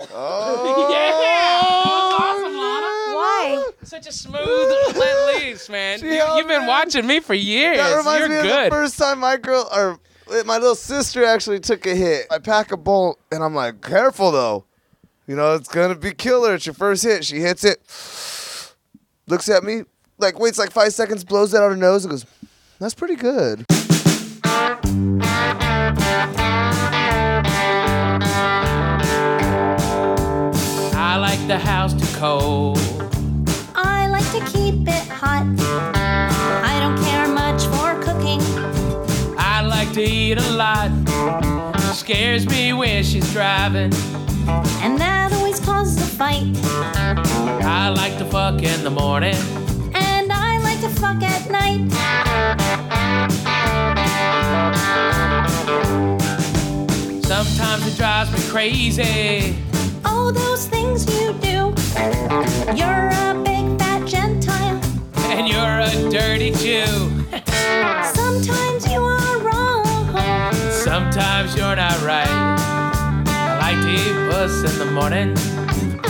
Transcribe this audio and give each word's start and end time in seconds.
Oh, 0.00 0.88
yeah. 0.90 1.60
Awesome, 2.18 2.52
Lahna. 2.52 3.14
Why? 3.14 3.70
Such 3.82 4.06
a 4.06 4.12
smooth 4.12 4.96
let 4.96 5.42
loose, 5.44 5.68
man. 5.68 5.98
She 6.00 6.06
You, 6.06 6.12
held 6.16 6.38
have 6.38 6.48
been 6.48 6.62
me. 6.62 6.68
watching 6.68 7.06
me 7.06 7.20
for 7.20 7.34
years. 7.34 7.76
That 7.78 7.96
reminds 7.96 8.20
You're 8.20 8.28
me 8.28 8.36
of 8.36 8.42
good. 8.42 8.66
the 8.66 8.74
first 8.76 8.98
time 8.98 9.20
my 9.20 9.36
girl 9.36 9.68
or 9.74 9.98
uh, 10.30 10.42
my 10.44 10.58
little 10.58 10.74
sister 10.74 11.24
actually 11.24 11.60
took 11.60 11.86
a 11.86 11.94
hit. 11.94 12.26
I 12.30 12.38
pack 12.38 12.72
a 12.72 12.76
bolt 12.76 13.18
and 13.32 13.42
I'm 13.42 13.54
like, 13.54 13.80
careful 13.80 14.32
though. 14.32 14.64
You 15.26 15.34
know, 15.36 15.54
it's 15.54 15.68
gonna 15.68 15.94
be 15.94 16.12
killer. 16.12 16.54
It's 16.54 16.66
your 16.66 16.74
first 16.74 17.02
hit. 17.02 17.24
She 17.24 17.36
hits 17.40 17.64
it, 17.64 17.80
looks 19.26 19.48
at 19.48 19.64
me, 19.64 19.82
like 20.18 20.38
waits 20.38 20.58
like 20.58 20.70
five 20.70 20.92
seconds, 20.92 21.24
blows 21.24 21.52
it 21.54 21.60
out 21.60 21.70
her 21.70 21.76
nose, 21.76 22.04
and 22.04 22.10
goes, 22.12 22.24
"That's 22.78 22.94
pretty 22.94 23.16
good." 23.16 23.66
The 31.46 31.60
house 31.60 31.94
too 31.94 32.18
cold. 32.18 32.76
I 33.76 34.08
like 34.08 34.28
to 34.32 34.40
keep 34.50 34.88
it 34.88 35.08
hot. 35.08 35.46
I 35.62 36.80
don't 36.80 36.98
care 37.04 37.28
much 37.28 37.62
for 37.66 37.94
cooking. 38.02 38.40
I 39.38 39.60
like 39.60 39.92
to 39.92 40.02
eat 40.02 40.38
a 40.38 40.50
lot. 40.50 40.90
Scares 41.94 42.48
me 42.48 42.72
when 42.72 43.04
she's 43.04 43.32
driving. 43.32 43.92
And 44.82 44.98
that 44.98 45.32
always 45.34 45.60
causes 45.60 45.98
a 45.98 46.06
fight. 46.16 46.50
I 47.64 47.90
like 47.90 48.18
to 48.18 48.24
fuck 48.24 48.60
in 48.64 48.82
the 48.82 48.90
morning. 48.90 49.36
And 49.94 50.32
I 50.32 50.58
like 50.58 50.80
to 50.80 50.88
fuck 50.88 51.22
at 51.22 51.48
night. 51.48 51.86
Sometimes 57.22 57.86
it 57.86 57.96
drives 57.96 58.32
me 58.32 58.50
crazy. 58.50 59.75
Those 60.32 60.66
things 60.66 61.06
you 61.06 61.32
do. 61.34 61.72
You're 62.74 63.08
a 63.08 63.40
big 63.44 63.78
fat 63.78 64.02
Gentile. 64.06 64.80
And 65.30 65.46
you're 65.48 65.80
a 65.80 66.10
dirty 66.10 66.50
Jew. 66.50 67.24
Sometimes 68.12 68.90
you 68.90 69.00
are 69.00 69.38
wrong. 69.38 69.84
Sometimes 70.70 71.54
you're 71.56 71.76
not 71.76 72.02
right. 72.02 72.26
I 72.28 73.58
like 73.60 73.80
to 73.84 73.90
eat 73.90 74.30
puss 74.30 74.72
in 74.72 74.78
the 74.78 74.90
morning. 74.92 75.36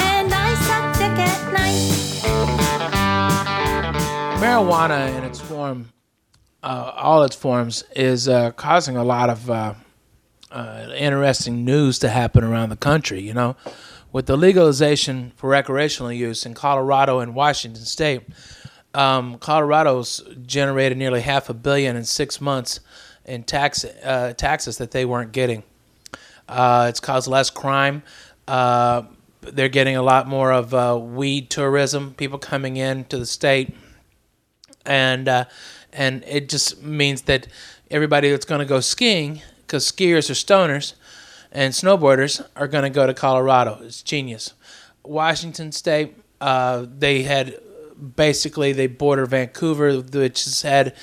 And 0.00 0.32
I 0.32 0.54
suck 0.66 0.94
dick 0.98 1.18
at 1.18 1.52
night. 1.52 1.92
Marijuana 4.40 5.16
in 5.16 5.24
its 5.24 5.40
form, 5.40 5.92
uh, 6.62 6.92
all 6.96 7.22
its 7.22 7.36
forms, 7.36 7.84
is 7.94 8.28
uh, 8.28 8.52
causing 8.52 8.96
a 8.96 9.04
lot 9.04 9.28
of 9.30 9.50
uh, 9.50 9.74
uh, 10.50 10.88
interesting 10.96 11.64
news 11.64 11.98
to 11.98 12.08
happen 12.08 12.44
around 12.44 12.70
the 12.70 12.76
country. 12.76 13.20
You 13.20 13.34
know, 13.34 13.56
with 14.12 14.26
the 14.26 14.36
legalization 14.36 15.32
for 15.36 15.50
recreational 15.50 16.12
use 16.12 16.46
in 16.46 16.54
Colorado 16.54 17.20
and 17.20 17.34
Washington 17.34 17.84
State, 17.84 18.22
um, 18.94 19.38
Colorado's 19.38 20.22
generated 20.46 20.96
nearly 20.96 21.20
half 21.20 21.50
a 21.50 21.54
billion 21.54 21.96
in 21.96 22.04
six 22.04 22.40
months 22.40 22.80
in 23.24 23.42
tax 23.42 23.84
uh, 23.84 24.32
taxes 24.36 24.78
that 24.78 24.92
they 24.92 25.04
weren't 25.04 25.32
getting. 25.32 25.62
Uh, 26.48 26.86
it's 26.88 27.00
caused 27.00 27.28
less 27.28 27.50
crime. 27.50 28.02
Uh, 28.48 29.02
they're 29.42 29.68
getting 29.68 29.96
a 29.96 30.02
lot 30.02 30.26
more 30.26 30.52
of 30.52 30.72
uh, 30.72 30.98
weed 31.00 31.50
tourism, 31.50 32.14
people 32.14 32.38
coming 32.38 32.76
in 32.76 33.04
to 33.04 33.18
the 33.18 33.26
state, 33.26 33.74
and 34.84 35.28
uh, 35.28 35.44
and 35.92 36.24
it 36.24 36.48
just 36.48 36.82
means 36.82 37.22
that 37.22 37.46
everybody 37.90 38.30
that's 38.30 38.46
going 38.46 38.60
to 38.60 38.64
go 38.64 38.80
skiing, 38.80 39.42
because 39.62 39.90
skiers 39.90 40.30
are 40.30 40.34
stoners, 40.34 40.94
and 41.52 41.72
snowboarders 41.72 42.46
are 42.56 42.68
going 42.68 42.84
to 42.84 42.90
go 42.90 43.06
to 43.06 43.14
Colorado. 43.14 43.78
It's 43.82 44.02
genius. 44.02 44.54
Washington 45.04 45.72
State, 45.72 46.16
uh, 46.40 46.86
they 46.88 47.22
had 47.22 47.58
basically 48.16 48.72
they 48.72 48.86
border 48.86 49.26
Vancouver, 49.26 50.00
which 50.00 50.44
has 50.44 50.62
had 50.62 50.94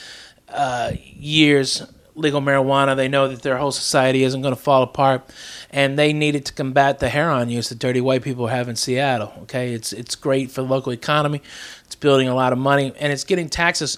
uh, 0.49 0.91
years 1.01 1.83
legal 2.15 2.41
marijuana. 2.41 2.95
They 2.95 3.07
know 3.07 3.27
that 3.27 3.41
their 3.41 3.57
whole 3.57 3.71
society 3.71 4.23
isn't 4.23 4.41
going 4.41 4.55
to 4.55 4.61
fall 4.61 4.83
apart, 4.83 5.29
and 5.71 5.97
they 5.97 6.13
needed 6.13 6.45
to 6.45 6.53
combat 6.53 6.99
the 6.99 7.09
heroin 7.09 7.49
use 7.49 7.69
that 7.69 7.79
dirty 7.79 8.01
white 8.01 8.21
people 8.21 8.47
have 8.47 8.69
in 8.69 8.75
Seattle. 8.75 9.33
Okay, 9.43 9.73
it's 9.73 9.93
it's 9.93 10.15
great 10.15 10.51
for 10.51 10.61
the 10.61 10.67
local 10.67 10.91
economy. 10.91 11.41
It's 11.85 11.95
building 11.95 12.27
a 12.27 12.35
lot 12.35 12.53
of 12.53 12.59
money, 12.59 12.93
and 12.99 13.11
it's 13.11 13.23
getting 13.23 13.49
taxes 13.49 13.97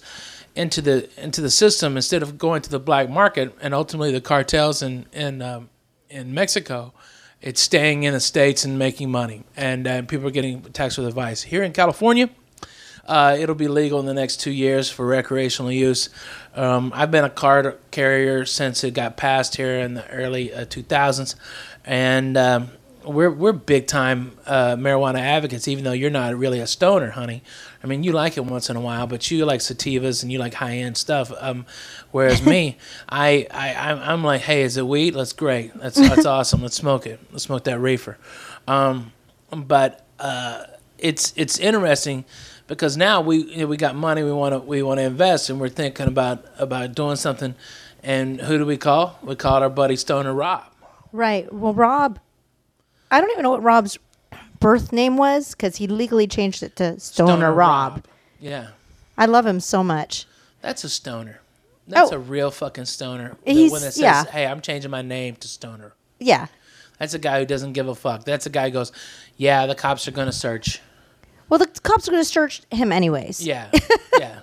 into 0.55 0.81
the 0.81 1.09
into 1.21 1.41
the 1.41 1.49
system 1.49 1.97
instead 1.97 2.23
of 2.23 2.37
going 2.37 2.61
to 2.61 2.69
the 2.69 2.79
black 2.79 3.09
market 3.09 3.53
and 3.61 3.73
ultimately 3.73 4.11
the 4.11 4.21
cartels 4.21 4.81
and 4.81 5.05
in 5.11 5.41
um, 5.41 5.69
in 6.09 6.33
Mexico. 6.33 6.93
It's 7.41 7.61
staying 7.61 8.03
in 8.03 8.13
the 8.13 8.19
states 8.19 8.65
and 8.65 8.79
making 8.79 9.11
money, 9.11 9.43
and 9.55 9.87
uh, 9.87 10.01
people 10.03 10.27
are 10.27 10.31
getting 10.31 10.61
taxed 10.61 10.97
with 10.97 11.07
advice. 11.07 11.43
Here 11.43 11.63
in 11.63 11.73
California, 11.73 12.29
uh, 13.05 13.37
it'll 13.39 13.55
be 13.55 13.67
legal 13.67 13.99
in 13.99 14.05
the 14.05 14.13
next 14.13 14.37
two 14.37 14.51
years 14.51 14.89
for 14.89 15.05
recreational 15.05 15.71
use. 15.71 16.09
Um, 16.55 16.91
I've 16.95 17.11
been 17.11 17.23
a 17.23 17.29
card 17.29 17.77
carrier 17.91 18.45
since 18.45 18.83
it 18.83 18.95
got 18.95 19.15
passed 19.15 19.57
here 19.57 19.79
in 19.79 19.93
the 19.93 20.09
early 20.09 20.53
uh, 20.53 20.65
2000s, 20.65 21.35
and 21.83 22.35
um, 22.35 22.69
we're 23.03 23.29
we're 23.29 23.53
big 23.53 23.85
time 23.85 24.37
uh, 24.47 24.75
marijuana 24.75 25.19
advocates. 25.19 25.67
Even 25.67 25.83
though 25.83 25.91
you're 25.91 26.09
not 26.09 26.35
really 26.35 26.59
a 26.59 26.67
stoner, 26.67 27.11
honey. 27.11 27.43
I 27.85 27.87
mean, 27.87 28.03
you 28.03 28.13
like 28.13 28.35
it 28.35 28.43
once 28.43 28.71
in 28.71 28.75
a 28.75 28.81
while, 28.81 29.05
but 29.05 29.29
you 29.29 29.45
like 29.45 29.59
sativas 29.59 30.23
and 30.23 30.31
you 30.31 30.39
like 30.39 30.55
high 30.55 30.77
end 30.77 30.97
stuff. 30.97 31.31
Um, 31.39 31.67
whereas 32.09 32.43
me, 32.43 32.77
I, 33.09 33.45
I 33.51 33.91
I'm, 34.11 34.23
like, 34.23 34.41
hey, 34.41 34.63
is 34.63 34.77
it 34.77 34.87
weed? 34.87 35.11
That's 35.11 35.33
great. 35.33 35.71
That's 35.75 35.95
that's 35.95 36.25
awesome. 36.25 36.63
Let's 36.63 36.75
smoke 36.75 37.05
it. 37.05 37.19
Let's 37.31 37.43
smoke 37.43 37.65
that 37.65 37.79
reefer. 37.79 38.17
Um, 38.67 39.13
but 39.51 40.03
uh, 40.19 40.63
it's 40.97 41.31
it's 41.35 41.59
interesting 41.59 42.25
because 42.65 42.97
now 42.97 43.21
we 43.21 43.43
you 43.43 43.57
know, 43.57 43.67
we 43.67 43.77
got 43.77 43.95
money 43.95 44.23
we 44.23 44.31
want 44.31 44.53
to 44.53 44.59
we 44.59 44.81
want 44.81 44.97
to 44.97 45.03
invest 45.03 45.51
and 45.51 45.59
we're 45.59 45.69
thinking 45.69 46.07
about 46.07 46.43
about 46.57 46.95
doing 46.95 47.15
something 47.17 47.53
and 48.01 48.41
who 48.41 48.57
do 48.57 48.65
we 48.65 48.77
call 48.77 49.19
we 49.21 49.35
called 49.35 49.61
our 49.61 49.69
buddy 49.69 49.95
stoner 49.95 50.33
rob 50.33 50.63
Right. 51.15 51.51
Well, 51.53 51.73
Rob, 51.73 52.19
I 53.09 53.21
don't 53.21 53.31
even 53.31 53.43
know 53.43 53.51
what 53.51 53.63
Rob's 53.63 53.97
birth 54.65 54.91
name 54.91 55.15
was 55.17 55.51
because 55.51 55.75
he 55.77 55.87
legally 55.87 56.27
changed 56.27 56.63
it 56.63 56.75
to 56.75 56.99
Stoner, 56.99 57.53
Rob. 57.53 58.03
yeah 58.39 58.69
I 59.17 59.25
love 59.27 59.45
him 59.45 59.59
so 59.59 59.83
much. 59.83 60.25
that's 60.61 60.83
a 60.83 60.89
stoner 60.89 61.39
that's 61.87 62.11
Oh. 62.11 62.15
a 62.15 62.19
real 62.19 62.49
fucking 62.51 62.85
stoner 62.85 63.37
The 63.45 63.53
He's- 63.53 63.71
one 63.71 63.81
that 63.81 63.93
says 63.93 64.01
yeah. 64.01 64.25
hey 64.25 64.45
i'm 64.47 64.61
changing 64.61 64.89
my 64.91 65.01
name 65.03 65.35
to 65.37 65.47
stoner 65.47 65.93
Yeah. 66.19 66.47
that's 66.97 67.13
a 67.13 67.19
guy 67.19 67.39
who 67.39 67.45
doesn't 67.45 67.73
give 67.73 67.87
a 67.87 67.93
fuck 67.95 68.23
that's 68.25 68.45
a 68.47 68.49
guy 68.49 68.65
who 68.69 68.73
goes 68.73 68.91
yeah 69.37 69.67
the 69.67 69.75
cops 69.75 70.07
are 70.07 70.11
gonna 70.11 70.31
search 70.31 70.81
Well, 71.47 71.59
the 71.59 71.67
cops 71.67 72.07
are 72.07 72.11
going 72.11 72.23
to 72.23 72.27
search 72.37 72.63
him 72.71 72.91
anyways. 72.91 73.45
Yeah, 73.45 73.69
yeah, 74.19 74.39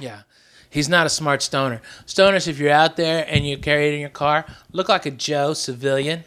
yeah. 0.00 0.22
He's 0.70 0.88
not 0.88 1.04
a 1.04 1.10
smart 1.10 1.42
stoner. 1.42 1.82
Stoners, 2.06 2.48
if 2.48 2.58
you're 2.58 2.72
out 2.72 2.96
there 2.96 3.26
and 3.28 3.46
you 3.46 3.58
carry 3.58 3.88
it 3.88 3.94
in 3.94 4.00
your 4.00 4.08
car, 4.08 4.46
look 4.72 4.88
like 4.88 5.04
a 5.04 5.10
Joe 5.10 5.52
civilian. 5.52 6.24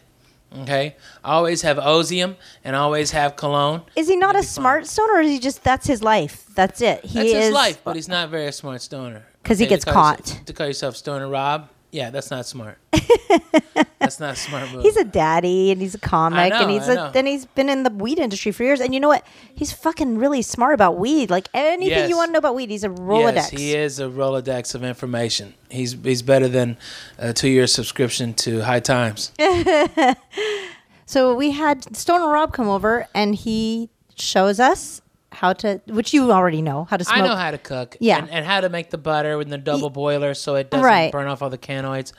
Okay, 0.62 0.96
always 1.24 1.62
have 1.62 1.76
Ozium 1.76 2.36
and 2.64 2.74
always 2.76 3.10
have 3.10 3.36
cologne. 3.36 3.82
Is 3.94 4.08
he 4.08 4.16
not 4.16 4.36
a 4.36 4.42
smart 4.42 4.86
stoner, 4.86 5.14
or 5.14 5.20
is 5.20 5.30
he 5.30 5.38
just 5.38 5.62
that's 5.62 5.86
his 5.86 6.02
life? 6.02 6.46
That's 6.54 6.80
it. 6.80 7.04
He 7.04 7.18
That's 7.18 7.28
is 7.30 7.44
his 7.46 7.52
life, 7.54 7.80
but 7.84 7.96
he's 7.96 8.08
not 8.08 8.30
very 8.30 8.46
a 8.46 8.52
smart 8.52 8.80
stoner. 8.80 9.26
'Cause 9.44 9.58
he 9.58 9.66
Okay, 9.66 9.76
to 9.76 9.76
gets 9.76 9.84
caught. 9.84 10.20
yourself- 10.20 10.44
to 10.46 10.52
call 10.52 10.66
yourself 10.66 10.96
Stoner 10.96 11.28
Rob, 11.28 11.68
yeah, 11.96 12.10
that's 12.10 12.30
not 12.30 12.44
smart. 12.44 12.76
that's 13.98 14.20
not 14.20 14.34
a 14.34 14.36
smart 14.36 14.70
move. 14.70 14.82
He's 14.82 14.96
a 14.98 15.04
daddy 15.04 15.70
and 15.70 15.80
he's 15.80 15.94
a 15.94 15.98
comic 15.98 16.50
know, 16.52 16.60
and 16.60 16.70
he's 16.70 16.88
I 16.88 16.92
a 16.92 16.94
know. 16.96 17.10
then 17.10 17.24
he's 17.24 17.46
been 17.46 17.70
in 17.70 17.82
the 17.84 17.90
weed 17.90 18.18
industry 18.18 18.52
for 18.52 18.62
years. 18.64 18.80
And 18.80 18.92
you 18.92 19.00
know 19.00 19.08
what? 19.08 19.24
He's 19.54 19.72
fucking 19.72 20.18
really 20.18 20.42
smart 20.42 20.74
about 20.74 20.98
weed. 20.98 21.30
Like 21.30 21.48
anything 21.54 21.88
Yes. 21.98 22.10
you 22.10 22.16
want 22.16 22.28
to 22.28 22.32
know 22.32 22.38
about 22.38 22.54
weed, 22.54 22.68
he's 22.70 22.84
a 22.84 22.90
Rolodex. 22.90 23.34
Yes, 23.34 23.50
he 23.50 23.74
is 23.74 23.98
a 23.98 24.04
Rolodex 24.08 24.74
of 24.74 24.84
information. 24.84 25.54
He's 25.70 25.92
he's 26.04 26.20
better 26.22 26.48
than 26.48 26.76
a 27.18 27.32
two 27.32 27.48
year 27.48 27.66
subscription 27.66 28.34
to 28.34 28.60
High 28.60 28.80
Times. 28.80 29.32
So 31.08 31.36
we 31.36 31.52
had 31.52 31.96
Stoner 31.96 32.28
Rob 32.28 32.52
come 32.52 32.66
over 32.68 33.06
and 33.14 33.36
he 33.36 33.90
shows 34.16 34.58
us 34.58 35.00
how 35.36 35.52
to, 35.52 35.80
which 35.86 36.12
you 36.14 36.32
already 36.32 36.62
know 36.62 36.84
how 36.84 36.96
to 36.96 37.04
smoke. 37.04 37.18
I 37.18 37.26
know 37.26 37.36
how 37.36 37.50
to 37.52 37.58
cook. 37.58 37.96
Yeah. 38.00 38.18
And, 38.18 38.30
and 38.30 38.44
how 38.46 38.60
to 38.60 38.68
make 38.68 38.90
the 38.90 38.98
butter 38.98 39.36
with 39.38 39.48
the 39.48 39.58
double 39.58 39.90
boiler 39.90 40.34
so 40.34 40.54
it 40.56 40.70
doesn't 40.70 40.84
Right. 40.84 41.12
burn 41.12 41.28
off 41.28 41.42
all 41.42 41.50
the 41.50 41.58
canoids. 41.58 42.12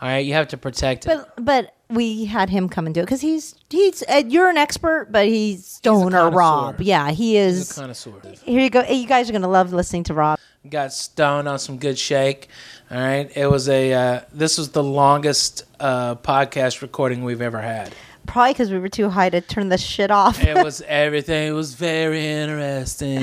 All 0.00 0.08
right, 0.08 0.18
you 0.26 0.32
have 0.32 0.48
to 0.48 0.56
protect 0.56 1.06
it. 1.06 1.16
But 1.16 1.44
but 1.44 1.74
we 1.88 2.24
had 2.24 2.50
him 2.50 2.68
come 2.68 2.86
and 2.86 2.94
do 2.94 3.02
it 3.02 3.04
because 3.04 3.20
he's 3.20 3.54
he's 3.70 4.02
uh, 4.08 4.24
you're 4.26 4.48
an 4.50 4.56
expert, 4.56 5.08
but 5.12 5.26
he's 5.28 5.64
Stoner 5.64 6.10
connoisseur. 6.30 6.36
Rob. 6.36 6.80
Yeah, 6.80 7.10
he 7.12 7.36
is. 7.36 7.72
connoisseur. 7.72 8.10
Here 8.42 8.60
you 8.60 8.68
go. 8.68 8.82
You 8.82 9.06
guys 9.06 9.30
are 9.30 9.32
gonna 9.32 9.46
love 9.46 9.72
listening 9.72 10.02
to 10.04 10.14
Rob. 10.14 10.40
Got 10.68 10.92
stoned 10.92 11.46
on 11.48 11.60
some 11.60 11.78
good 11.78 11.96
shake. 12.00 12.48
All 12.90 12.98
right, 12.98 13.30
it 13.36 13.48
was 13.48 13.68
a. 13.68 13.92
Uh, 13.92 14.20
this 14.32 14.58
was 14.58 14.70
the 14.70 14.82
longest 14.82 15.64
uh, 15.78 16.16
podcast 16.16 16.82
recording 16.82 17.22
we've 17.22 17.40
ever 17.42 17.60
had. 17.60 17.94
Probably 18.26 18.52
because 18.52 18.70
we 18.70 18.78
were 18.78 18.88
too 18.88 19.10
high 19.10 19.28
to 19.30 19.40
turn 19.40 19.68
the 19.68 19.78
shit 19.78 20.10
off. 20.10 20.42
It 20.42 20.62
was 20.62 20.80
everything. 20.86 21.48
It 21.48 21.52
was 21.52 21.74
very 21.74 22.26
interesting. 22.26 23.22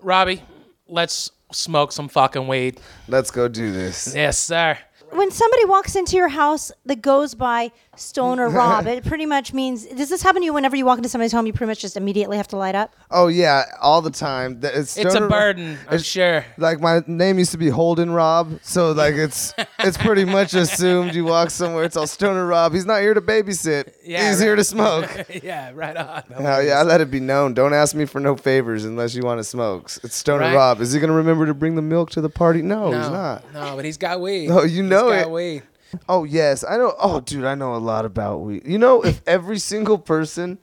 Robbie, 0.00 0.42
let's 0.88 1.30
smoke 1.52 1.92
some 1.92 2.08
fucking 2.08 2.48
weed. 2.48 2.80
Let's 3.08 3.30
go 3.30 3.48
do 3.48 3.72
this. 3.72 4.14
Yes, 4.14 4.38
sir. 4.38 4.78
When 5.10 5.30
somebody 5.30 5.64
walks 5.64 5.96
into 5.96 6.16
your 6.16 6.28
house 6.28 6.70
that 6.86 7.00
goes 7.02 7.34
by 7.34 7.72
Stoner 7.96 8.48
Rob, 8.48 8.86
it 8.88 9.04
pretty 9.04 9.26
much 9.26 9.52
means. 9.54 9.86
Does 9.86 10.08
this 10.08 10.22
happen 10.22 10.42
to 10.42 10.46
you 10.46 10.52
whenever 10.52 10.76
you 10.76 10.84
walk 10.84 10.98
into 10.98 11.08
somebody's 11.08 11.32
home? 11.32 11.46
You 11.46 11.52
pretty 11.52 11.68
much 11.70 11.80
just 11.80 11.96
immediately 11.96 12.36
have 12.36 12.48
to 12.48 12.56
light 12.56 12.74
up. 12.74 12.94
Oh 13.10 13.28
yeah, 13.28 13.64
all 13.80 14.02
the 14.02 14.10
time. 14.10 14.60
Th- 14.60 14.72
It's, 14.74 14.96
It's 14.96 15.06
a 15.06 15.10
Stoner- 15.10 15.28
burden, 15.28 15.70
I'm 15.88 15.94
it's- 15.94 16.04
sure. 16.04 16.44
Like 16.58 16.80
my 16.80 17.02
name 17.06 17.38
used 17.38 17.52
to 17.52 17.58
be 17.58 17.68
Holden 17.68 18.10
Rob, 18.10 18.60
so 18.62 18.92
like 18.92 19.14
it's 19.14 19.54
it's 19.78 19.96
pretty 19.96 20.24
much 20.24 20.54
assumed 20.54 21.14
you 21.14 21.24
walk 21.24 21.50
somewhere. 21.50 21.84
It's 21.84 21.96
all 21.96 22.06
Stoner 22.06 22.46
Rob. 22.46 22.72
He's 22.74 22.86
not 22.86 23.00
here 23.00 23.14
to 23.14 23.22
babysit. 23.22 23.92
Yeah, 24.04 24.28
He's 24.28 24.38
right. 24.38 24.44
here 24.46 24.56
to 24.56 24.64
smoke. 24.64 25.08
yeah, 25.42 25.70
right 25.74 25.96
on. 25.96 26.22
Hell 26.36 26.62
yeah, 26.62 26.78
I 26.80 26.82
let 26.82 27.00
it 27.00 27.10
be 27.10 27.20
known. 27.20 27.54
Don't 27.54 27.72
ask 27.72 27.94
me 27.94 28.04
for 28.04 28.20
no 28.20 28.36
favors 28.36 28.84
unless 28.84 29.14
you 29.14 29.22
want 29.22 29.38
to 29.38 29.44
smoke. 29.44 29.90
It's 30.04 30.16
Stoner 30.16 30.40
Right. 30.40 30.54
Rob. 30.54 30.80
Is 30.80 30.92
he 30.92 31.00
gonna 31.00 31.12
remember 31.14 31.46
to 31.46 31.54
bring 31.54 31.74
the 31.76 31.82
milk 31.82 32.10
to 32.10 32.20
the 32.20 32.30
party? 32.30 32.60
No, 32.62 32.90
no, 32.90 32.98
he's 33.00 33.10
not. 33.10 33.54
No, 33.54 33.74
but 33.76 33.84
he's 33.84 33.96
got 33.96 34.20
weed. 34.20 34.50
Oh, 34.50 34.64
you 34.64 34.82
know 34.82 34.97
he's 35.06 35.22
it. 35.22 35.30
weed. 35.30 35.62
Oh 36.08 36.24
yes, 36.24 36.64
I 36.68 36.76
know. 36.76 36.94
Oh 36.98 37.20
dude, 37.20 37.44
I 37.44 37.54
know 37.54 37.74
a 37.74 37.78
lot 37.78 38.04
about 38.04 38.38
weed. 38.38 38.66
You 38.66 38.78
know, 38.78 39.00
if 39.02 39.22
every 39.26 39.58
single 39.58 39.98
person 39.98 40.58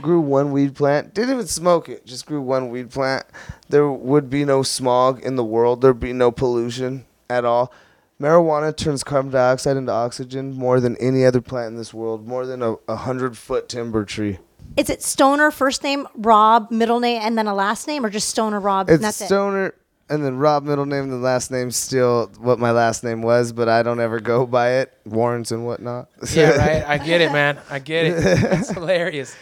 grew 0.00 0.20
one 0.20 0.52
weed 0.52 0.74
plant, 0.76 1.14
didn't 1.14 1.34
even 1.34 1.46
smoke 1.46 1.88
it, 1.88 2.06
just 2.06 2.26
grew 2.26 2.40
one 2.40 2.70
weed 2.70 2.90
plant, 2.90 3.24
there 3.68 3.90
would 3.90 4.30
be 4.30 4.44
no 4.44 4.62
smog 4.62 5.20
in 5.22 5.36
the 5.36 5.44
world. 5.44 5.80
There'd 5.80 5.98
be 6.00 6.12
no 6.12 6.30
pollution 6.30 7.04
at 7.28 7.44
all. 7.44 7.72
Marijuana 8.20 8.76
turns 8.76 9.02
carbon 9.02 9.32
dioxide 9.32 9.76
into 9.78 9.92
oxygen 9.92 10.52
more 10.52 10.78
than 10.78 10.94
any 10.98 11.24
other 11.24 11.40
plant 11.40 11.68
in 11.72 11.76
this 11.76 11.94
world, 11.94 12.28
more 12.28 12.44
than 12.44 12.62
a, 12.62 12.74
a 12.86 12.96
hundred 12.96 13.36
foot 13.36 13.68
timber 13.68 14.04
tree. 14.04 14.38
Is 14.76 14.88
it 14.90 15.02
Stoner 15.02 15.50
first 15.50 15.82
name, 15.82 16.06
Rob 16.14 16.70
middle 16.70 17.00
name, 17.00 17.20
and 17.22 17.36
then 17.36 17.46
a 17.46 17.54
last 17.54 17.88
name, 17.88 18.04
or 18.04 18.10
just 18.10 18.28
Stoner 18.28 18.60
Rob? 18.60 18.88
and 18.88 18.96
It's 18.96 19.02
that's 19.02 19.20
it? 19.22 19.26
Stoner, 19.26 19.74
and 20.10 20.22
then 20.24 20.36
Rob 20.36 20.64
middle 20.64 20.84
name, 20.86 21.08
the 21.08 21.16
last 21.16 21.50
name's 21.50 21.76
still 21.76 22.30
what 22.38 22.58
my 22.58 22.70
last 22.72 23.02
name 23.04 23.22
was, 23.22 23.52
but 23.52 23.68
I 23.68 23.82
don't 23.82 24.00
ever 24.00 24.20
go 24.20 24.44
by 24.46 24.72
it, 24.80 24.92
Warrens 25.06 25.52
and 25.52 25.64
whatnot. 25.64 26.08
Yeah, 26.34 26.50
right. 26.50 26.84
I 26.86 26.98
get 26.98 27.20
it, 27.22 27.32
man. 27.32 27.58
I 27.70 27.78
get 27.78 28.06
it. 28.06 28.14
It's 28.18 28.70
hilarious. 28.74 29.34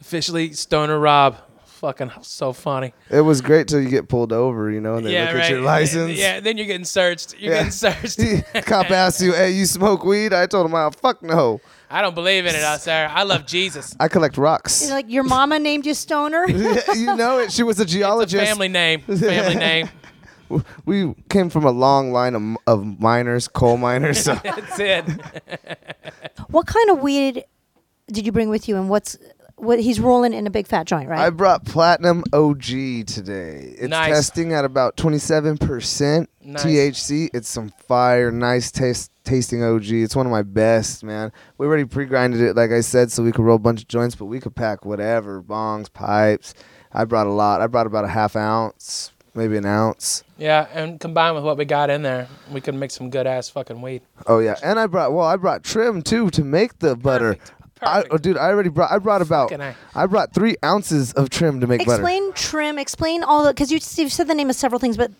Officially, 0.00 0.52
Stoner 0.52 0.98
Rob. 0.98 1.36
Fucking 1.80 2.10
so 2.20 2.52
funny. 2.52 2.92
It 3.08 3.22
was 3.22 3.40
great 3.40 3.66
till 3.66 3.80
you 3.80 3.88
get 3.88 4.06
pulled 4.06 4.34
over, 4.34 4.70
you 4.70 4.82
know, 4.82 4.96
and 4.96 5.06
they 5.06 5.14
yeah, 5.14 5.24
look 5.28 5.34
right. 5.36 5.44
at 5.44 5.50
your 5.50 5.62
license. 5.62 6.12
Yeah, 6.18 6.38
then 6.40 6.58
you're 6.58 6.66
getting 6.66 6.84
searched. 6.84 7.34
You're 7.38 7.54
Yeah. 7.54 7.58
getting 7.70 7.70
searched. 7.72 8.20
Cop 8.66 8.90
asks 8.90 9.22
you, 9.22 9.32
"Hey, 9.32 9.52
you 9.52 9.64
smoke 9.64 10.04
weed?" 10.04 10.34
I 10.34 10.44
told 10.46 10.66
him, 10.66 10.74
"Oh, 10.74 10.90
fuck 10.90 11.22
no. 11.22 11.58
I 11.90 12.02
don't 12.02 12.14
believe 12.14 12.44
in 12.44 12.54
it, 12.54 12.62
uh, 12.62 12.66
out 12.66 12.82
there. 12.82 13.08
I 13.08 13.22
love 13.22 13.46
Jesus. 13.46 13.96
I 13.98 14.08
collect 14.08 14.36
rocks." 14.36 14.82
You're 14.82 14.90
like 14.90 15.08
your 15.08 15.22
mama 15.22 15.58
named 15.58 15.86
you 15.86 15.94
Stoner. 15.94 16.44
you 16.50 17.16
know 17.16 17.38
it. 17.38 17.50
She 17.50 17.62
was 17.62 17.78
a 17.78 17.84
It's 17.84 17.92
a 17.94 17.96
geologist. 17.96 18.44
family 18.44 18.68
name. 18.68 19.00
Family 19.00 19.54
name. 19.54 19.88
We 20.84 21.14
came 21.28 21.50
from 21.50 21.64
a 21.64 21.70
long 21.70 22.12
line 22.12 22.34
of, 22.34 22.56
of 22.66 23.00
miners, 23.00 23.48
coal 23.48 23.76
miners. 23.76 24.22
So 24.22 24.34
That's 24.44 24.78
it. 24.78 25.04
what 26.50 26.66
kind 26.66 26.90
of 26.90 27.00
weed 27.00 27.44
did 28.10 28.26
you 28.26 28.32
bring 28.32 28.48
with 28.48 28.68
you, 28.68 28.76
and 28.76 28.88
what's 28.88 29.16
what 29.56 29.78
he's 29.78 30.00
rolling 30.00 30.32
in 30.32 30.46
a 30.46 30.50
big 30.50 30.66
fat 30.66 30.86
joint, 30.86 31.06
right? 31.08 31.20
I 31.20 31.28
brought 31.30 31.66
Platinum 31.66 32.24
OG 32.32 32.62
today. 33.06 33.74
It's 33.78 33.90
Nice. 33.90 34.08
testing 34.14 34.54
at 34.54 34.64
about 34.64 34.96
27% 34.96 36.26
Nice. 36.42 36.64
THC. 36.64 37.28
It's 37.34 37.48
some 37.48 37.68
fire, 37.86 38.32
nice 38.32 38.70
taste, 38.70 39.12
tasting 39.22 39.62
OG. 39.62 39.84
It's 39.90 40.16
one 40.16 40.24
of 40.24 40.32
my 40.32 40.42
best, 40.42 41.04
man. 41.04 41.30
We 41.58 41.66
already 41.66 41.84
pre-grinded 41.84 42.40
it, 42.40 42.56
like 42.56 42.70
I 42.70 42.80
said, 42.80 43.12
so 43.12 43.22
we 43.22 43.32
could 43.32 43.44
roll 43.44 43.56
a 43.56 43.58
bunch 43.60 43.82
of 43.82 43.88
joints, 43.88 44.14
but 44.14 44.24
we 44.24 44.40
could 44.40 44.56
pack 44.56 44.86
whatever, 44.86 45.42
bongs, 45.42 45.92
pipes. 45.92 46.54
I 46.90 47.04
brought 47.04 47.26
a 47.26 47.32
lot. 47.32 47.60
I 47.60 47.66
brought 47.66 47.86
about 47.86 48.06
a 48.06 48.08
half 48.08 48.36
ounce, 48.36 49.12
maybe 49.34 49.56
an 49.56 49.66
ounce. 49.66 50.24
Yeah, 50.38 50.66
and 50.72 50.98
combined 50.98 51.34
with 51.34 51.44
what 51.44 51.56
we 51.56 51.64
got 51.64 51.90
in 51.90 52.02
there, 52.02 52.28
we 52.50 52.60
could 52.60 52.74
make 52.74 52.90
some 52.90 53.10
good 53.10 53.26
ass 53.26 53.48
fucking 53.48 53.80
weed. 53.80 54.02
Oh 54.26 54.38
yeah, 54.38 54.56
and 54.62 54.78
I 54.78 54.86
brought 54.86 55.12
well, 55.12 55.26
I 55.26 55.36
brought 55.36 55.62
trim 55.62 56.02
too 56.02 56.30
to 56.30 56.44
make 56.44 56.78
the 56.78 56.96
butter. 56.96 57.36
Oh, 57.38 57.54
Perfect. 57.80 57.82
I, 57.82 57.94
Perfect. 57.94 58.14
oh, 58.14 58.18
dude, 58.18 58.36
I 58.36 58.48
already 58.48 58.68
brought. 58.68 58.92
I 58.92 58.98
brought 58.98 59.22
about. 59.22 59.50
Fucking 59.50 59.74
I 59.94 60.06
brought 60.06 60.34
three 60.34 60.56
ounces 60.64 61.12
of 61.14 61.30
trim 61.30 61.60
to 61.60 61.66
make 61.66 61.80
butter. 61.86 61.92
explain 61.92 62.32
trim. 62.34 62.78
Explain 62.78 63.22
all 63.22 63.44
the 63.44 63.50
because 63.50 63.70
you 63.72 63.78
you've 63.96 64.12
said 64.12 64.26
the 64.26 64.34
name 64.34 64.50
of 64.50 64.56
several 64.56 64.78
things, 64.78 64.96
but 64.96 65.10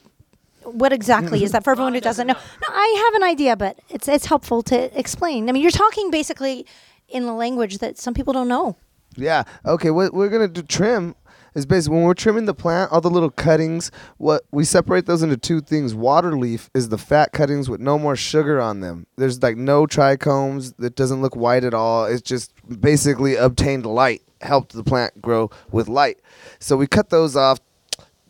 what 0.65 0.93
exactly 0.93 1.43
is 1.43 1.53
that 1.53 1.65
for 1.65 1.71
everyone 1.71 1.95
who 1.95 1.99
oh, 2.01 2.01
doesn't 2.01 2.27
know? 2.27 2.35
No, 2.35 2.69
I 2.69 3.05
have 3.07 3.23
an 3.23 3.29
idea, 3.29 3.57
but 3.57 3.79
it's 3.89 4.09
it's 4.09 4.27
helpful 4.27 4.63
to 4.65 4.99
explain. 4.99 5.49
I 5.49 5.53
mean, 5.53 5.63
you're 5.63 5.71
talking 5.71 6.11
basically 6.11 6.67
in 7.09 7.25
a 7.25 7.35
language 7.35 7.79
that 7.79 7.99
some 7.99 8.15
people 8.15 8.33
don't 8.33 8.49
know. 8.49 8.77
Yeah. 9.17 9.45
Okay. 9.67 9.91
What 9.91 10.13
we're 10.13 10.29
gonna 10.29 10.49
do 10.49 10.63
trim 10.63 11.15
is 11.55 11.67
basically 11.67 11.97
when 11.97 12.07
we're 12.07 12.15
trimming 12.15 12.45
the 12.45 12.55
plant, 12.55 12.93
all 12.93 13.01
the 13.01 13.11
little 13.11 13.31
cuttings. 13.31 13.91
What 14.19 14.45
we 14.51 14.65
separate 14.65 15.07
those 15.07 15.23
into 15.23 15.37
two 15.37 15.61
things. 15.61 15.95
Water 15.95 16.37
leaf 16.37 16.71
is 16.75 16.89
the 16.89 16.99
fat 16.99 17.33
cuttings 17.33 17.69
with 17.69 17.81
no 17.81 17.99
more 17.99 18.17
sugar 18.17 18.61
on 18.61 18.81
them. 18.81 19.07
There's 19.17 19.43
like 19.43 19.57
no 19.57 19.87
trichomes. 19.87 20.75
It 20.83 20.95
doesn't 20.95 21.23
look 21.23 21.37
white 21.37 21.65
at 21.65 21.75
all. 21.75 22.05
It's 22.07 22.23
just 22.23 22.53
basically 22.81 23.37
obtained 23.37 23.87
light, 23.87 24.23
helped 24.41 24.73
the 24.73 24.85
plant 24.85 25.21
grow 25.21 25.51
with 25.71 25.89
light. 25.89 26.21
So 26.59 26.77
we 26.77 26.87
cut 26.87 27.11
those 27.11 27.37
off. 27.37 27.59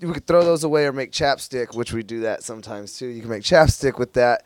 We 0.00 0.12
could 0.12 0.26
throw 0.26 0.43
those 0.43 0.64
away 0.64 0.87
or 0.87 0.93
make 0.93 1.12
chapstick, 1.12 1.75
which 1.75 1.93
we 1.93 2.02
do 2.02 2.20
that 2.20 2.43
sometimes 2.43 2.96
too. 2.96 3.06
You 3.06 3.20
can 3.20 3.31
make 3.31 3.43
chapstick 3.43 3.99
with 3.99 4.14
that. 4.14 4.44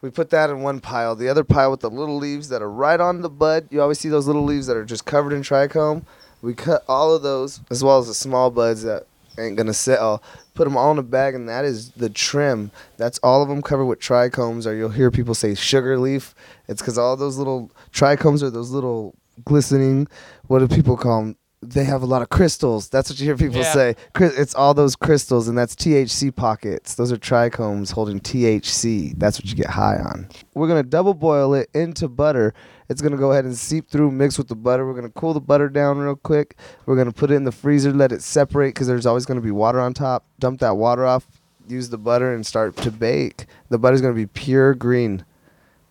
We 0.00 0.10
put 0.10 0.30
that 0.30 0.50
in 0.50 0.62
one 0.62 0.80
pile. 0.80 1.14
The 1.14 1.28
other 1.28 1.44
pile 1.44 1.70
with 1.70 1.78
the 1.78 1.90
little 1.90 2.16
leaves 2.16 2.48
that 2.48 2.60
are 2.60 2.70
right 2.70 2.98
on 2.98 3.22
the 3.22 3.30
bud. 3.30 3.68
You 3.70 3.80
always 3.80 4.00
see 4.00 4.08
those 4.08 4.26
little 4.26 4.42
leaves 4.42 4.66
that 4.66 4.76
are 4.76 4.84
just 4.84 5.04
covered 5.04 5.32
in 5.32 5.42
trichome. 5.42 6.04
We 6.42 6.54
cut 6.54 6.84
all 6.88 7.14
of 7.14 7.22
those 7.22 7.60
as 7.70 7.82
well 7.82 7.98
as 7.98 8.08
the 8.08 8.14
small 8.14 8.50
buds 8.50 8.82
that 8.82 9.06
ain't 9.38 9.56
gonna 9.56 9.72
sell. 9.72 10.22
Put 10.54 10.64
them 10.64 10.76
all 10.76 10.90
in 10.92 10.98
a 10.98 11.02
bag, 11.02 11.34
and 11.34 11.48
that 11.48 11.64
is 11.64 11.92
the 11.92 12.10
trim. 12.10 12.70
That's 12.98 13.18
all 13.22 13.42
of 13.42 13.48
them 13.48 13.62
covered 13.62 13.86
with 13.86 14.00
trichomes. 14.00 14.66
Or 14.66 14.74
you'll 14.74 14.90
hear 14.90 15.10
people 15.10 15.34
say 15.34 15.54
sugar 15.54 15.98
leaf. 15.98 16.34
It's 16.68 16.82
because 16.82 16.98
all 16.98 17.16
those 17.16 17.38
little 17.38 17.70
trichomes 17.92 18.42
are 18.42 18.50
those 18.50 18.70
little 18.70 19.14
glistening. 19.44 20.08
What 20.48 20.58
do 20.58 20.68
people 20.68 20.96
call 20.96 21.20
them? 21.20 21.36
They 21.64 21.84
have 21.84 22.02
a 22.02 22.06
lot 22.06 22.22
of 22.22 22.28
crystals. 22.28 22.88
That's 22.88 23.08
what 23.08 23.20
you 23.20 23.26
hear 23.26 23.36
people 23.36 23.58
Yeah. 23.58 23.72
say. 23.72 23.96
It's 24.18 24.52
all 24.54 24.74
those 24.74 24.96
crystals, 24.96 25.46
and 25.46 25.56
that's 25.56 25.76
THC 25.76 26.32
pockets. 26.32 26.96
Those 26.96 27.12
are 27.12 27.16
trichomes 27.16 27.92
holding 27.92 28.18
THC. 28.18 29.14
That's 29.16 29.38
what 29.38 29.46
you 29.46 29.54
get 29.54 29.68
high 29.68 29.96
on. 29.96 30.26
We're 30.54 30.66
gonna 30.66 30.82
double 30.82 31.14
boil 31.14 31.54
it 31.54 31.70
into 31.72 32.08
butter. 32.08 32.52
It's 32.88 33.00
gonna 33.00 33.16
go 33.16 33.30
ahead 33.30 33.44
and 33.44 33.56
seep 33.56 33.88
through, 33.88 34.10
mix 34.10 34.38
with 34.38 34.48
the 34.48 34.56
butter. 34.56 34.84
We're 34.84 34.94
gonna 34.94 35.08
cool 35.10 35.34
the 35.34 35.40
butter 35.40 35.68
down 35.68 35.98
real 35.98 36.16
quick. 36.16 36.56
We're 36.84 36.96
gonna 36.96 37.12
put 37.12 37.30
it 37.30 37.34
in 37.34 37.44
the 37.44 37.52
freezer, 37.52 37.92
let 37.92 38.10
it 38.10 38.22
separate 38.22 38.74
because 38.74 38.88
there's 38.88 39.06
always 39.06 39.24
gonna 39.24 39.40
be 39.40 39.52
water 39.52 39.78
on 39.80 39.94
top. 39.94 40.24
Dump 40.40 40.58
that 40.60 40.76
water 40.76 41.06
off. 41.06 41.26
Use 41.68 41.90
the 41.90 41.98
butter 41.98 42.34
and 42.34 42.44
start 42.44 42.76
to 42.78 42.90
bake. 42.90 43.46
The 43.68 43.78
butter's 43.78 44.00
gonna 44.02 44.14
be 44.14 44.26
pure 44.26 44.74
green, 44.74 45.24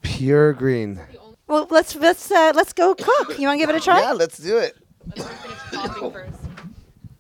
pure 0.02 0.52
green. 0.52 1.00
Well, 1.48 1.66
let's 1.70 1.96
let's 1.96 2.30
uh, 2.30 2.52
let's 2.56 2.74
go 2.74 2.94
cook. 2.94 3.40
You 3.40 3.48
want 3.48 3.58
to 3.60 3.66
give 3.66 3.70
it 3.70 3.76
a 3.78 3.80
try? 3.80 4.02
Yeah, 4.02 4.12
let's 4.12 4.38
do 4.38 4.58
it. 4.58 4.76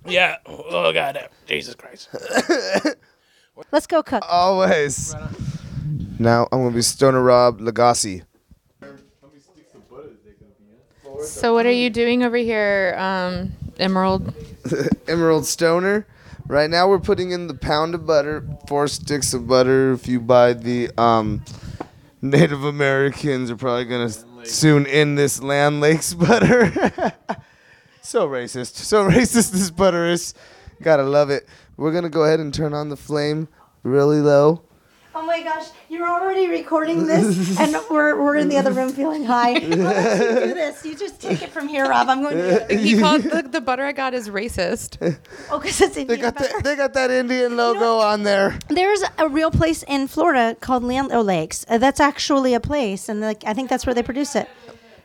Yeah. 0.05 0.37
Oh 0.45 0.91
god. 0.91 1.29
Jesus 1.45 1.75
Christ. 1.75 2.09
Let's 3.71 3.87
go 3.87 4.01
cook. 4.01 4.23
Always. 4.27 5.15
Now 6.17 6.47
I'm 6.51 6.63
gonna 6.63 6.75
be 6.75 6.81
Stoner 6.81 7.21
Rob 7.21 7.61
Legacy. 7.61 8.23
So 11.23 11.53
what 11.53 11.67
are 11.67 11.71
you 11.71 11.91
doing 11.91 12.23
over 12.23 12.37
here, 12.37 12.95
um, 12.97 13.51
Emerald? 13.77 14.33
Emerald 15.07 15.45
Stoner. 15.45 16.07
Right 16.47 16.69
now 16.69 16.89
we're 16.89 16.99
putting 16.99 17.31
in 17.31 17.45
the 17.45 17.53
pound 17.53 17.93
of 17.93 18.07
butter, 18.07 18.43
four 18.67 18.87
sticks 18.87 19.33
of 19.33 19.47
butter. 19.47 19.93
If 19.93 20.07
you 20.07 20.19
buy 20.19 20.53
the 20.53 20.89
um, 20.97 21.45
Native 22.23 22.63
Americans 22.63 23.51
are 23.51 23.55
probably 23.55 23.85
gonna 23.85 24.09
soon 24.45 24.87
end 24.87 25.17
this 25.17 25.41
Land 25.43 25.79
Lakes 25.79 26.15
butter. 26.15 27.13
So 28.01 28.27
racist, 28.27 28.75
so 28.75 29.03
racist 29.09 29.51
this 29.51 29.69
butter 29.71 30.07
is. 30.07 30.33
Gotta 30.81 31.03
love 31.03 31.29
it. 31.29 31.47
We're 31.77 31.91
gonna 31.91 32.09
go 32.09 32.23
ahead 32.23 32.39
and 32.39 32.53
turn 32.53 32.73
on 32.73 32.89
the 32.89 32.97
flame 32.97 33.47
really 33.83 34.19
low. 34.19 34.63
Oh 35.13 35.25
my 35.25 35.43
gosh, 35.43 35.67
you're 35.89 36.07
already 36.07 36.47
recording 36.47 37.05
this, 37.05 37.59
and 37.59 37.75
we're, 37.89 38.15
we're 38.23 38.37
in 38.37 38.47
the 38.47 38.55
other 38.55 38.71
room 38.71 38.93
feeling 38.93 39.25
high. 39.25 39.53
Why 39.59 39.59
don't 39.59 39.71
you 39.75 40.47
do 40.47 40.53
this? 40.53 40.85
You 40.85 40.95
just 40.95 41.19
take 41.19 41.41
it 41.41 41.49
from 41.49 41.67
here, 41.67 41.85
Rob. 41.85 42.07
I'm 42.07 42.21
going 42.21 42.37
to. 42.37 42.77
He 42.77 42.97
called 42.97 43.23
the, 43.23 43.41
the 43.43 43.59
butter 43.59 43.83
I 43.83 43.91
got 43.91 44.13
is 44.13 44.29
racist. 44.29 44.97
Oh, 45.51 45.59
because 45.59 45.81
it's 45.81 45.95
They 45.95 46.15
got 46.15 46.35
butter. 46.35 46.47
that. 46.53 46.63
They 46.63 46.75
got 46.77 46.93
that 46.93 47.11
Indian 47.11 47.57
logo 47.57 47.97
on 47.97 48.23
there. 48.23 48.57
There's 48.69 49.03
a 49.17 49.27
real 49.27 49.51
place 49.51 49.83
in 49.83 50.07
Florida 50.07 50.55
called 50.61 50.83
Land 50.85 51.11
O 51.11 51.19
Lakes. 51.19 51.65
Uh, 51.67 51.77
that's 51.77 51.99
actually 51.99 52.53
a 52.53 52.61
place, 52.61 53.09
and 53.09 53.19
like 53.19 53.43
I 53.45 53.53
think 53.53 53.69
that's 53.69 53.85
where 53.85 53.93
they 53.93 54.03
produce 54.03 54.33
it. 54.37 54.47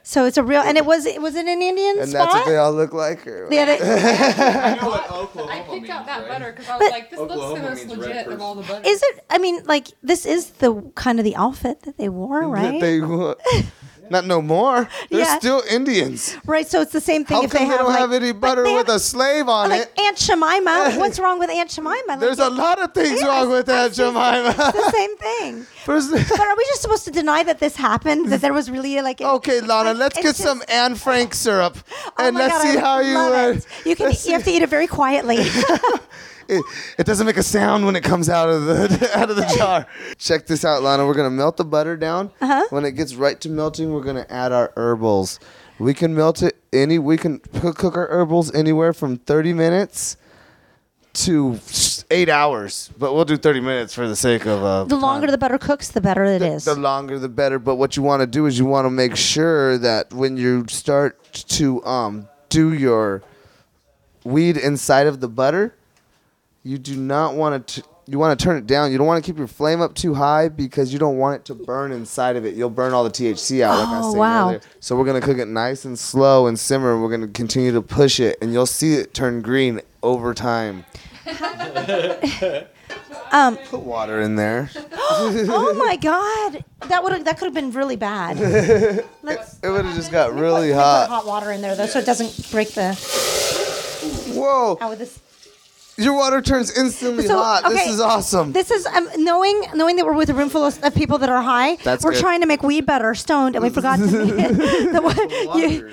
So 0.08 0.24
it's 0.24 0.36
a 0.38 0.42
real, 0.44 0.60
and 0.62 0.78
it 0.78 0.86
was 0.86 1.04
it 1.04 1.20
was 1.20 1.34
it 1.34 1.46
an 1.48 1.60
Indian 1.60 1.98
And 1.98 2.08
spot? 2.08 2.26
that's 2.30 2.34
what 2.34 2.46
they 2.46 2.56
all 2.56 2.72
look 2.72 2.92
like. 2.94 3.26
Or 3.26 3.48
Yeah, 3.50 3.64
they- 3.64 3.78
I 3.82 5.64
picked 5.68 5.90
out 5.90 6.06
that 6.06 6.28
butter 6.28 6.52
because 6.52 6.68
I 6.68 6.76
was 6.78 6.90
like, 6.92 7.10
this 7.10 7.18
looks 7.18 7.32
the 7.34 7.60
most 7.60 7.86
legit 7.88 8.28
of 8.28 8.40
all 8.40 8.54
the 8.54 8.62
butter. 8.62 8.88
is 8.88 9.02
it? 9.02 9.24
I 9.28 9.38
mean, 9.38 9.64
like 9.64 9.88
this 10.04 10.24
is 10.24 10.50
the 10.50 10.80
kind 10.94 11.18
of 11.18 11.24
the 11.24 11.34
outfit 11.34 11.82
that 11.82 11.98
they 11.98 12.08
wore, 12.08 12.46
right? 12.48 12.70
that 12.74 12.80
they 12.80 13.00
want. 13.00 13.38
Not 14.10 14.24
no 14.26 14.40
more. 14.42 14.88
They're 15.10 15.20
Yeah. 15.20 15.38
still 15.38 15.62
Indians. 15.68 16.36
Right, 16.46 16.66
so 16.66 16.80
it's 16.80 16.92
the 16.92 17.00
same 17.00 17.24
thing 17.24 17.36
How 17.38 17.42
if 17.44 17.50
come 17.50 17.60
they 17.62 17.64
they, 17.64 17.70
have 17.70 17.80
don't 17.80 17.90
like, 17.90 17.98
have 17.98 18.12
any 18.12 18.32
but 18.32 18.40
butter 18.40 18.62
they 18.64 18.74
with 18.74 18.86
have- 18.86 18.96
a 18.96 19.00
slave 19.00 19.48
on 19.48 19.70
like 19.70 19.82
it? 19.82 19.92
Aunt 20.00 20.16
Jemima. 20.16 20.92
What's 20.96 21.18
wrong 21.18 21.38
with 21.38 21.50
Aunt 21.50 21.70
Jemima? 21.70 21.96
Like, 22.08 22.20
There's 22.20 22.38
a 22.38 22.50
lot 22.50 22.78
of 22.80 22.92
things 22.94 23.20
Yeah, 23.20 23.26
wrong 23.28 23.50
with 23.50 23.68
Aunt. 23.68 23.94
Jemima. 23.94 24.54
it's 24.56 24.72
the 24.72 24.90
same 24.92 25.16
thing. 25.16 25.66
First- 25.84 26.10
But 26.12 26.40
are 26.40 26.56
we 26.56 26.64
just 26.66 26.82
supposed 26.82 27.04
to 27.04 27.10
deny 27.10 27.42
that 27.44 27.58
this 27.58 27.76
happened? 27.76 28.30
That 28.30 28.40
there 28.40 28.52
was 28.52 28.70
really 28.70 29.00
like 29.00 29.20
a- 29.20 29.28
okay, 29.38 29.60
Lahna, 29.60 29.86
like, 29.86 29.96
let's 29.98 30.16
it's 30.18 30.26
get 30.26 30.36
just- 30.36 30.42
some 30.42 30.62
Anne 30.68 30.94
Frank 30.94 31.34
syrup, 31.34 31.76
Oh 32.06 32.12
and 32.18 32.34
my 32.34 32.40
let's 32.40 32.54
God, 32.54 32.62
see 32.62 32.76
I 32.78 32.80
how 32.80 32.98
you 33.00 33.14
love 33.14 33.30
would. 33.54 33.56
it. 33.58 33.66
You 33.84 33.96
can. 33.96 34.06
let's 34.06 34.26
You 34.26 34.32
have 34.32 34.44
to 34.44 34.50
eat 34.50 34.62
it 34.62 34.68
very 34.68 34.86
quietly. 34.86 35.38
it, 36.48 36.64
it 36.98 37.06
doesn't 37.06 37.26
make 37.26 37.36
a 37.36 37.42
sound 37.42 37.84
when 37.86 37.96
it 37.96 38.04
comes 38.04 38.28
out 38.28 38.48
of 38.48 38.64
the 38.64 39.10
out 39.16 39.30
of 39.30 39.36
the 39.36 39.46
jar. 39.56 39.86
Check 40.18 40.46
this 40.46 40.64
out, 40.64 40.82
Lahna. 40.82 41.06
We're 41.06 41.14
gonna 41.14 41.30
melt 41.30 41.56
the 41.56 41.64
butter 41.64 41.96
down. 41.96 42.30
Uh-huh. 42.40 42.64
When 42.70 42.84
it 42.84 42.92
gets 42.92 43.14
right 43.14 43.40
to 43.40 43.48
melting, 43.48 43.92
we're 43.92 44.02
gonna 44.04 44.26
add 44.28 44.52
our 44.52 44.72
herbals. 44.76 45.38
We 45.78 45.92
can 45.94 46.14
melt 46.14 46.42
it 46.42 46.56
any. 46.72 46.98
We 46.98 47.16
can 47.16 47.38
cook, 47.38 47.76
cook 47.76 47.96
our 47.96 48.06
herbals 48.08 48.54
anywhere 48.54 48.92
from 48.92 49.18
thirty 49.18 49.52
minutes 49.52 50.16
to 51.14 51.58
eight 52.10 52.28
hours, 52.28 52.90
but 52.98 53.14
we'll 53.14 53.24
do 53.24 53.36
thirty 53.36 53.60
minutes 53.60 53.92
for 53.94 54.08
the 54.08 54.16
sake 54.16 54.46
of 54.46 54.62
uh, 54.62 54.84
the 54.84 54.96
longer 54.96 55.26
time. 55.26 55.32
the 55.32 55.38
butter 55.38 55.58
cooks, 55.58 55.88
the 55.88 56.00
better 56.00 56.24
it 56.24 56.38
the, 56.40 56.52
is. 56.52 56.64
the 56.64 56.74
longer 56.74 57.18
the 57.18 57.28
better. 57.28 57.58
But 57.58 57.76
what 57.76 57.96
you 57.96 58.02
want 58.02 58.20
to 58.20 58.26
do 58.26 58.46
is 58.46 58.58
you 58.58 58.64
want 58.66 58.86
to 58.86 58.90
make 58.90 59.16
sure 59.16 59.78
that 59.78 60.12
when 60.12 60.36
you 60.36 60.66
start 60.68 61.22
to 61.32 61.84
um, 61.84 62.28
do 62.48 62.72
your 62.72 63.22
weed 64.24 64.56
inside 64.56 65.06
of 65.06 65.20
the 65.20 65.28
butter, 65.28 65.74
you 66.66 66.78
do 66.78 66.96
not 66.96 67.34
want 67.34 67.66
to. 67.68 67.82
You 68.08 68.20
want 68.20 68.38
to 68.38 68.44
turn 68.44 68.56
it 68.56 68.66
down. 68.68 68.92
You 68.92 68.98
don't 68.98 69.06
want 69.08 69.24
to 69.24 69.28
keep 69.28 69.36
your 69.36 69.48
flame 69.48 69.80
up 69.80 69.94
too 69.94 70.14
high 70.14 70.48
because 70.48 70.92
you 70.92 70.98
don't 71.00 71.16
want 71.18 71.40
it 71.40 71.44
to 71.46 71.54
burn 71.56 71.90
inside 71.90 72.36
of 72.36 72.44
it. 72.46 72.54
You'll 72.54 72.70
burn 72.70 72.92
all 72.92 73.02
the 73.02 73.10
THC 73.10 73.62
out, 73.62 73.76
like 73.80 73.88
I 73.88 73.98
Oh, 74.00 74.12
said 74.12 74.18
wow. 74.18 74.44
earlier. 74.46 74.60
So 74.78 74.94
we're 74.96 75.04
gonna 75.06 75.20
cook 75.20 75.38
it 75.38 75.48
nice 75.48 75.84
and 75.84 75.98
slow 75.98 76.46
and 76.46 76.56
simmer. 76.56 76.92
and 76.94 77.02
We're 77.02 77.10
gonna 77.10 77.26
continue 77.26 77.72
to 77.72 77.82
push 77.82 78.20
it, 78.20 78.38
and 78.40 78.52
you'll 78.52 78.66
see 78.66 78.94
it 78.94 79.12
turn 79.12 79.42
green 79.42 79.80
over 80.02 80.34
time. 80.34 80.84
Um, 83.32 83.56
Put 83.56 83.80
water 83.80 84.20
in 84.22 84.36
there. 84.36 84.70
oh 84.92 85.74
my 85.76 85.96
God, 85.96 86.64
that 86.88 87.02
would 87.02 87.24
that 87.24 87.38
could 87.38 87.46
have 87.46 87.54
been 87.54 87.72
really 87.72 87.96
bad. 87.96 88.38
Let's 89.22 89.58
It 89.60 89.68
would 89.68 89.84
have 89.84 89.96
just 89.96 90.12
got 90.12 90.32
really 90.32 90.70
hot. 90.70 91.08
hot 91.08 91.26
water 91.26 91.50
in 91.50 91.60
there 91.60 91.74
though, 91.74 91.86
so 91.86 91.98
it 91.98 92.06
doesn't 92.06 92.50
break 92.52 92.70
the. 92.74 92.94
Whoa! 94.32 94.78
Out 94.80 94.90
with 94.90 95.00
this. 95.00 95.18
Your 95.98 96.14
water 96.14 96.42
turns 96.42 96.76
instantly 96.76 97.26
So, 97.26 97.38
hot. 97.38 97.64
This 97.70 97.88
is 97.88 98.00
awesome. 98.00 98.52
This 98.52 98.70
is 98.70 98.84
um, 98.86 99.08
knowing 99.16 99.62
knowing 99.74 99.96
that 99.96 100.04
we're 100.04 100.14
with 100.14 100.28
a 100.28 100.34
room 100.34 100.50
full 100.50 100.64
of, 100.64 100.82
of 100.84 100.94
people 100.94 101.16
that 101.18 101.30
are 101.30 101.40
high. 101.40 101.76
That's 101.76 102.04
we're 102.04 102.12
good. 102.12 102.20
trying 102.20 102.42
to 102.42 102.46
make 102.46 102.62
weed 102.62 102.84
better, 102.84 103.14
stoned, 103.14 103.56
and 103.56 103.62
we 103.62 103.70
forgot 103.70 103.98
to. 103.98 104.06
the, 104.06 105.00
wa- 105.02 105.56
you, 105.56 105.90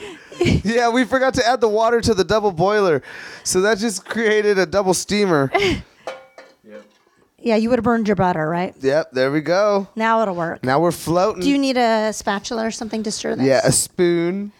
yeah, 0.65 0.89
we 0.89 1.05
forgot 1.05 1.36
to 1.36 1.48
add 1.48 1.62
the 1.62 1.69
water 1.69 2.01
to 2.01 2.13
the 2.13 2.25
double 2.25 2.51
boiler. 2.51 3.01
So 3.43 3.62
that 3.62 3.77
just 3.77 4.05
created 4.05 4.60
a 4.60 4.65
double 4.65 4.93
steamer. 4.93 5.50
yeah, 7.39 7.55
you 7.55 7.69
would 7.69 7.79
have 7.79 7.86
burned 7.86 8.07
your 8.07 8.15
butter, 8.17 8.48
right? 8.48 8.75
yep, 8.81 9.12
there 9.12 9.31
we 9.31 9.39
go. 9.39 9.88
Now 9.95 10.22
it'll 10.22 10.36
work. 10.36 10.65
Now 10.65 10.81
we're 10.81 10.91
floating. 10.91 11.43
Do 11.43 11.50
you 11.50 11.57
need 11.57 11.77
a 11.77 12.12
spatula 12.12 12.65
or 12.65 12.72
something 12.72 13.03
to 13.03 13.12
stir 13.12 13.36
this? 13.36 13.45
yeah, 13.45 13.62
a 13.63 13.72
spoon. 13.72 14.51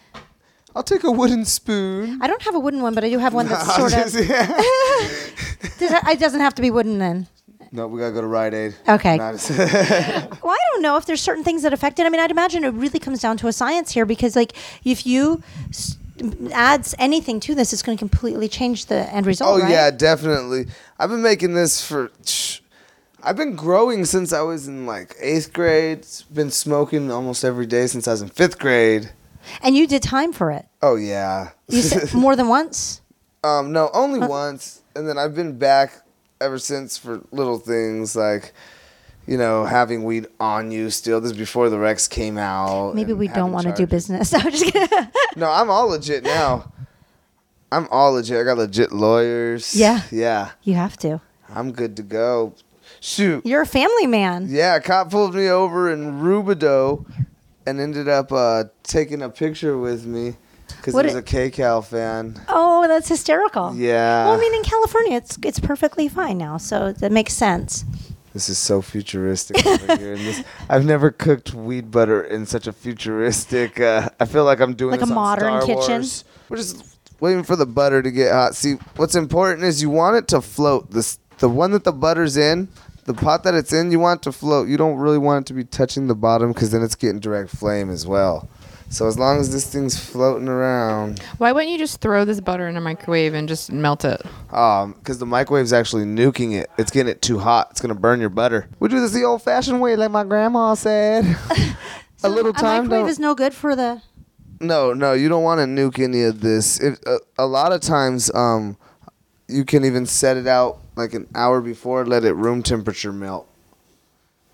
I'll 0.76 0.82
take 0.82 1.04
a 1.04 1.10
wooden 1.10 1.44
spoon. 1.44 2.18
I 2.20 2.26
don't 2.26 2.42
have 2.42 2.54
a 2.54 2.58
wooden 2.58 2.82
one, 2.82 2.94
but 2.94 3.04
I 3.04 3.10
do 3.10 3.18
have 3.18 3.32
one 3.34 3.46
that's 3.48 3.74
sort 3.76 3.92
of. 3.94 3.98
Does 4.04 4.14
it, 5.92 6.02
it 6.08 6.20
doesn't 6.20 6.40
have 6.40 6.54
to 6.56 6.62
be 6.62 6.70
wooden 6.70 6.98
then. 6.98 7.26
no, 7.72 7.86
we 7.88 8.00
gotta 8.00 8.12
go 8.12 8.20
to 8.20 8.26
Rite 8.26 8.54
Aid. 8.54 8.74
Okay. 8.88 9.16
Not- 9.16 9.34
Well, 10.42 10.52
I 10.52 10.58
don't 10.72 10.82
know 10.82 10.96
if 10.96 11.06
there's 11.06 11.20
certain 11.20 11.44
things 11.44 11.62
that 11.62 11.72
affect 11.72 11.98
it. 11.98 12.06
I 12.06 12.08
mean, 12.10 12.20
I'd 12.20 12.30
imagine 12.30 12.64
it 12.64 12.70
really 12.74 12.98
comes 12.98 13.20
down 13.20 13.36
to 13.38 13.48
a 13.48 13.52
science 13.52 13.92
here 13.92 14.04
because, 14.04 14.36
like, 14.36 14.52
if 14.84 15.06
you 15.06 15.42
s- 15.70 15.96
adds 16.52 16.94
anything 16.98 17.40
to 17.40 17.54
this, 17.54 17.72
it's 17.72 17.82
going 17.82 17.96
to 17.96 18.00
completely 18.02 18.48
change 18.48 18.86
the 18.86 19.08
end 19.14 19.26
result. 19.26 19.58
oh 19.58 19.62
right? 19.62 19.70
yeah, 19.70 19.90
definitely. 19.90 20.66
I've 20.98 21.10
been 21.10 21.22
making 21.22 21.54
this 21.54 21.84
for. 21.86 22.10
I've 23.22 23.36
been 23.36 23.56
growing 23.56 24.04
since 24.04 24.32
I 24.34 24.42
was 24.42 24.68
in 24.68 24.86
like 24.86 25.14
eighth 25.18 25.52
grade. 25.52 26.06
Been 26.32 26.50
smoking 26.50 27.10
almost 27.10 27.42
every 27.44 27.66
day 27.66 27.86
since 27.86 28.06
I 28.06 28.10
was 28.12 28.22
in 28.22 28.28
fifth 28.28 28.58
grade. 28.58 29.10
And 29.62 29.76
you 29.76 29.86
did 29.86 30.02
time 30.02 30.32
for 30.32 30.50
it. 30.50 30.66
Oh 30.82 30.96
yeah. 30.96 31.50
You 31.68 31.82
said 31.82 32.12
more 32.18 32.36
than 32.36 32.48
once. 32.48 33.00
Um, 33.42 33.72
no, 33.72 33.90
only 33.92 34.20
once, 34.26 34.82
and 34.96 35.06
then 35.06 35.18
I've 35.18 35.34
been 35.34 35.58
back 35.58 35.92
ever 36.40 36.58
since 36.58 36.96
for 36.96 37.20
little 37.30 37.58
things 37.58 38.16
like, 38.16 38.54
you 39.26 39.36
know, 39.36 39.64
having 39.66 40.04
weed 40.04 40.26
on 40.40 40.70
you 40.70 40.88
still. 40.88 41.20
This 41.20 41.32
is 41.32 41.36
before 41.38 41.68
the 41.68 41.78
Rex 41.78 42.08
came 42.08 42.38
out. 42.38 42.94
Maybe 42.94 43.12
we 43.12 43.28
don't 43.28 43.52
want 43.52 43.66
to 43.66 43.74
do 43.74 43.86
business. 43.86 44.32
I'm 44.34 44.50
just 44.50 44.64
kidding. 44.64 44.88
No, 45.36 45.50
I'm 45.50 45.68
all 45.68 45.88
legit 45.88 46.22
now. 46.22 46.70
I'm 47.72 47.88
all 47.90 48.12
legit. 48.12 48.38
I 48.38 48.44
got 48.44 48.56
legit 48.56 48.92
lawyers. 48.92 49.74
Yeah. 49.74 50.02
Yeah. 50.12 50.52
you 50.62 50.74
have 50.74 50.96
to. 50.98 51.20
I'm 51.48 51.72
good 51.72 51.96
to 51.96 52.02
go. 52.04 52.54
Shoot. 53.00 53.44
You're 53.44 53.62
a 53.62 53.66
family 53.66 54.06
man. 54.06 54.46
Yeah, 54.48 54.76
a 54.76 54.80
cop 54.80 55.10
pulled 55.10 55.34
me 55.34 55.48
over 55.48 55.90
in 55.92 56.20
Rubidoux 56.20 57.04
and 57.66 57.80
ended 57.80 58.08
up 58.08 58.32
uh, 58.32 58.64
taking 58.82 59.22
a 59.22 59.28
picture 59.28 59.76
with 59.78 60.06
me 60.06 60.36
because 60.68 60.94
he 60.94 61.06
was 61.06 61.14
a 61.14 61.22
KCAL 61.22 61.84
fan. 61.84 62.40
Oh, 62.48 62.86
that's 62.86 63.08
hysterical. 63.08 63.74
Yeah. 63.74 64.24
Well, 64.26 64.34
I 64.34 64.38
mean, 64.38 64.54
in 64.54 64.62
California, 64.62 65.16
it's 65.16 65.38
it's 65.42 65.60
perfectly 65.60 66.08
fine 66.08 66.38
now, 66.38 66.56
so 66.56 66.92
that 66.92 67.12
makes 67.12 67.32
sense. 67.34 67.84
This 68.32 68.48
is 68.48 68.58
so 68.58 68.82
futuristic 68.82 69.64
over 69.64 69.96
here. 69.96 70.16
This, 70.16 70.42
I've 70.68 70.84
never 70.84 71.12
cooked 71.12 71.54
weed 71.54 71.92
butter 71.92 72.20
in 72.20 72.46
such 72.46 72.66
a 72.66 72.72
futuristic. 72.72 73.80
Uh, 73.80 74.08
I 74.18 74.24
feel 74.24 74.44
like 74.44 74.58
I'm 74.60 74.74
doing 74.74 74.98
Like 75.00 75.08
a 75.08 75.12
modern 75.14 75.62
Star 75.62 75.66
kitchen? 75.66 75.92
Wars. 75.92 76.24
We're 76.48 76.56
just 76.56 76.98
waiting 77.20 77.44
for 77.44 77.54
the 77.54 77.66
butter 77.66 78.02
to 78.02 78.10
get 78.10 78.32
hot. 78.32 78.56
See, 78.56 78.74
what's 78.96 79.14
important 79.14 79.62
is 79.62 79.80
you 79.80 79.88
want 79.88 80.16
it 80.16 80.26
to 80.28 80.40
float. 80.40 80.90
This 80.90 81.20
the 81.38 81.48
one 81.48 81.70
that 81.72 81.84
the 81.84 81.92
butter's 81.92 82.36
in, 82.36 82.68
the 83.04 83.14
pot 83.14 83.44
that 83.44 83.54
it's 83.54 83.72
in. 83.72 83.90
You 83.90 83.98
want 84.00 84.20
it 84.20 84.22
to 84.24 84.32
float. 84.32 84.68
You 84.68 84.76
don't 84.76 84.96
really 84.96 85.18
want 85.18 85.44
it 85.44 85.48
to 85.48 85.54
be 85.54 85.64
touching 85.64 86.06
the 86.06 86.14
bottom 86.14 86.52
because 86.52 86.70
then 86.70 86.82
it's 86.82 86.94
getting 86.94 87.20
direct 87.20 87.50
flame 87.50 87.90
as 87.90 88.06
well. 88.06 88.48
So 88.90 89.08
as 89.08 89.18
long 89.18 89.40
as 89.40 89.50
this 89.50 89.66
thing's 89.72 89.98
floating 89.98 90.46
around, 90.46 91.18
Why 91.38 91.50
wouldn't 91.52 91.72
you 91.72 91.78
just 91.78 92.00
throw 92.00 92.24
this 92.24 92.38
butter 92.40 92.68
in 92.68 92.76
a 92.76 92.80
microwave 92.80 93.34
and 93.34 93.48
just 93.48 93.72
melt 93.72 94.04
it? 94.04 94.22
um, 94.52 94.92
because 94.92 95.18
the 95.18 95.26
microwave's 95.26 95.72
actually 95.72 96.04
nuking 96.04 96.52
it. 96.54 96.70
It's 96.78 96.90
getting 96.92 97.10
it 97.10 97.20
too 97.20 97.38
hot. 97.38 97.68
It's 97.72 97.80
gonna 97.80 97.94
burn 97.96 98.20
your 98.20 98.28
butter. 98.28 98.68
We 98.78 98.88
do 98.88 99.00
this 99.00 99.10
the 99.12 99.24
old-fashioned 99.24 99.80
way, 99.80 99.96
like 99.96 100.10
my 100.12 100.22
grandma 100.22 100.74
said. 100.74 101.24
a 102.22 102.28
little 102.28 102.52
A 102.52 102.54
time. 102.54 102.84
microwave 102.84 103.02
don't- 103.04 103.08
is 103.08 103.18
no 103.18 103.34
good 103.34 103.52
for 103.54 103.74
the. 103.74 104.00
no, 104.60 104.92
no, 104.92 105.12
you 105.12 105.28
don't 105.28 105.42
want 105.42 105.58
to 105.58 105.64
nuke 105.64 105.98
any 105.98 106.22
of 106.22 106.40
this. 106.40 106.78
If, 106.80 106.98
uh, 107.06 107.18
a 107.38 107.46
lot 107.46 107.72
of 107.72 107.80
times, 107.80 108.30
um, 108.34 108.76
you 109.48 109.64
can 109.64 109.84
even 109.84 110.06
set 110.06 110.36
it 110.36 110.46
out 110.46 110.78
like 110.96 111.14
an 111.14 111.26
hour 111.34 111.60
before, 111.60 112.04
let 112.06 112.24
it 112.24 112.34
room 112.34 112.62
temperature 112.62 113.12
melt. 113.12 113.48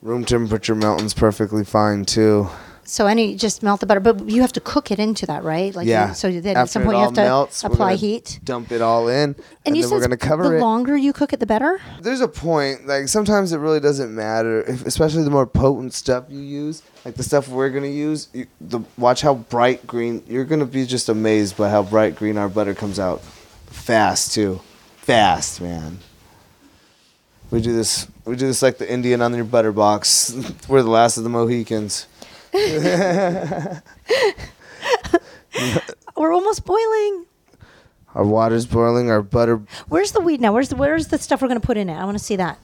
Room 0.02 0.25
temperature 0.25 0.75
melting's 0.75 1.14
perfectly 1.14 1.64
fine 1.64 2.04
too. 2.04 2.49
So 2.90 3.06
any 3.06 3.37
just 3.37 3.62
melt 3.62 3.78
the 3.78 3.87
butter, 3.87 4.00
but 4.00 4.28
you 4.28 4.40
have 4.40 4.52
to 4.54 4.61
cook 4.61 4.90
it 4.90 4.99
into 4.99 5.25
that, 5.26 5.44
right? 5.44 5.73
Like 5.73 5.87
yeah. 5.87 6.09
You, 6.09 6.14
so 6.14 6.28
then 6.32 6.56
After 6.56 6.61
at 6.61 6.70
some 6.70 6.82
point 6.82 6.97
you 6.97 7.04
have 7.04 7.12
to 7.12 7.20
melts, 7.23 7.62
apply 7.62 7.94
heat. 7.94 8.40
Dump 8.42 8.73
it 8.73 8.80
all 8.80 9.06
in, 9.09 9.14
and, 9.16 9.37
And 9.64 9.76
you 9.76 9.82
then 9.82 9.90
said 9.90 9.94
we're 9.94 10.00
gonna 10.00 10.16
cover 10.16 10.49
the 10.49 10.56
it. 10.56 10.61
longer 10.61 10.97
you 10.97 11.12
cook 11.12 11.32
it, 11.32 11.38
the 11.38 11.47
better. 11.47 11.80
There's 12.00 12.20
a 12.20 12.26
point. 12.26 12.88
Like 12.88 13.06
sometimes 13.06 13.52
it 13.52 13.59
really 13.59 13.78
doesn't 13.78 14.12
matter, 14.12 14.62
if, 14.62 14.85
especially 14.87 15.23
the 15.23 15.30
more 15.30 15.47
potent 15.47 15.94
stuff 15.94 16.25
you 16.28 16.40
use. 16.40 16.82
Like 17.04 17.14
the 17.14 17.23
stuff 17.23 17.47
we're 17.47 17.70
gonna 17.70 17.87
use. 17.87 18.28
You, 18.32 18.47
the 18.61 18.80
watch 18.99 19.20
how 19.20 19.35
bright 19.35 19.87
green. 19.87 20.25
You're 20.26 20.44
gonna 20.44 20.66
be 20.66 20.85
just 20.85 21.09
amazed 21.09 21.56
by 21.56 21.68
how 21.68 21.85
bright 21.85 22.16
green 22.16 22.37
our 22.38 22.49
butter 22.49 22.75
comes 22.75 22.99
out. 22.99 23.20
Fast 23.66 24.32
too, 24.35 24.61
fast, 25.10 25.60
man. 25.60 25.98
We 27.50 27.60
do 27.60 27.72
this. 27.74 28.06
We 28.24 28.36
do 28.36 28.46
this 28.46 28.62
like 28.62 28.78
the 28.78 28.90
Indian 28.90 29.20
on 29.22 29.34
your 29.34 29.44
butter 29.44 29.72
box. 29.72 30.32
we're 30.68 30.82
the 30.82 30.90
last 30.90 31.16
of 31.16 31.24
the 31.24 31.30
Mohicans. 31.30 32.06
We're 36.16 36.32
almost 36.32 36.64
boiling. 36.64 37.26
Our 38.14 38.24
water's 38.24 38.66
boiling. 38.66 39.10
Our 39.10 39.22
butter. 39.22 39.60
Where's 39.88 40.12
the 40.12 40.20
weed 40.20 40.40
now? 40.40 40.52
Where's 40.52 40.68
the 40.68 40.76
where's 40.76 41.08
the 41.08 41.18
stuff 41.18 41.42
we're 41.42 41.48
gonna 41.48 41.60
put 41.60 41.76
in 41.76 41.88
it? 41.88 41.94
I 41.94 42.04
want 42.04 42.18
to 42.18 42.22
see 42.22 42.36
that. 42.36 42.58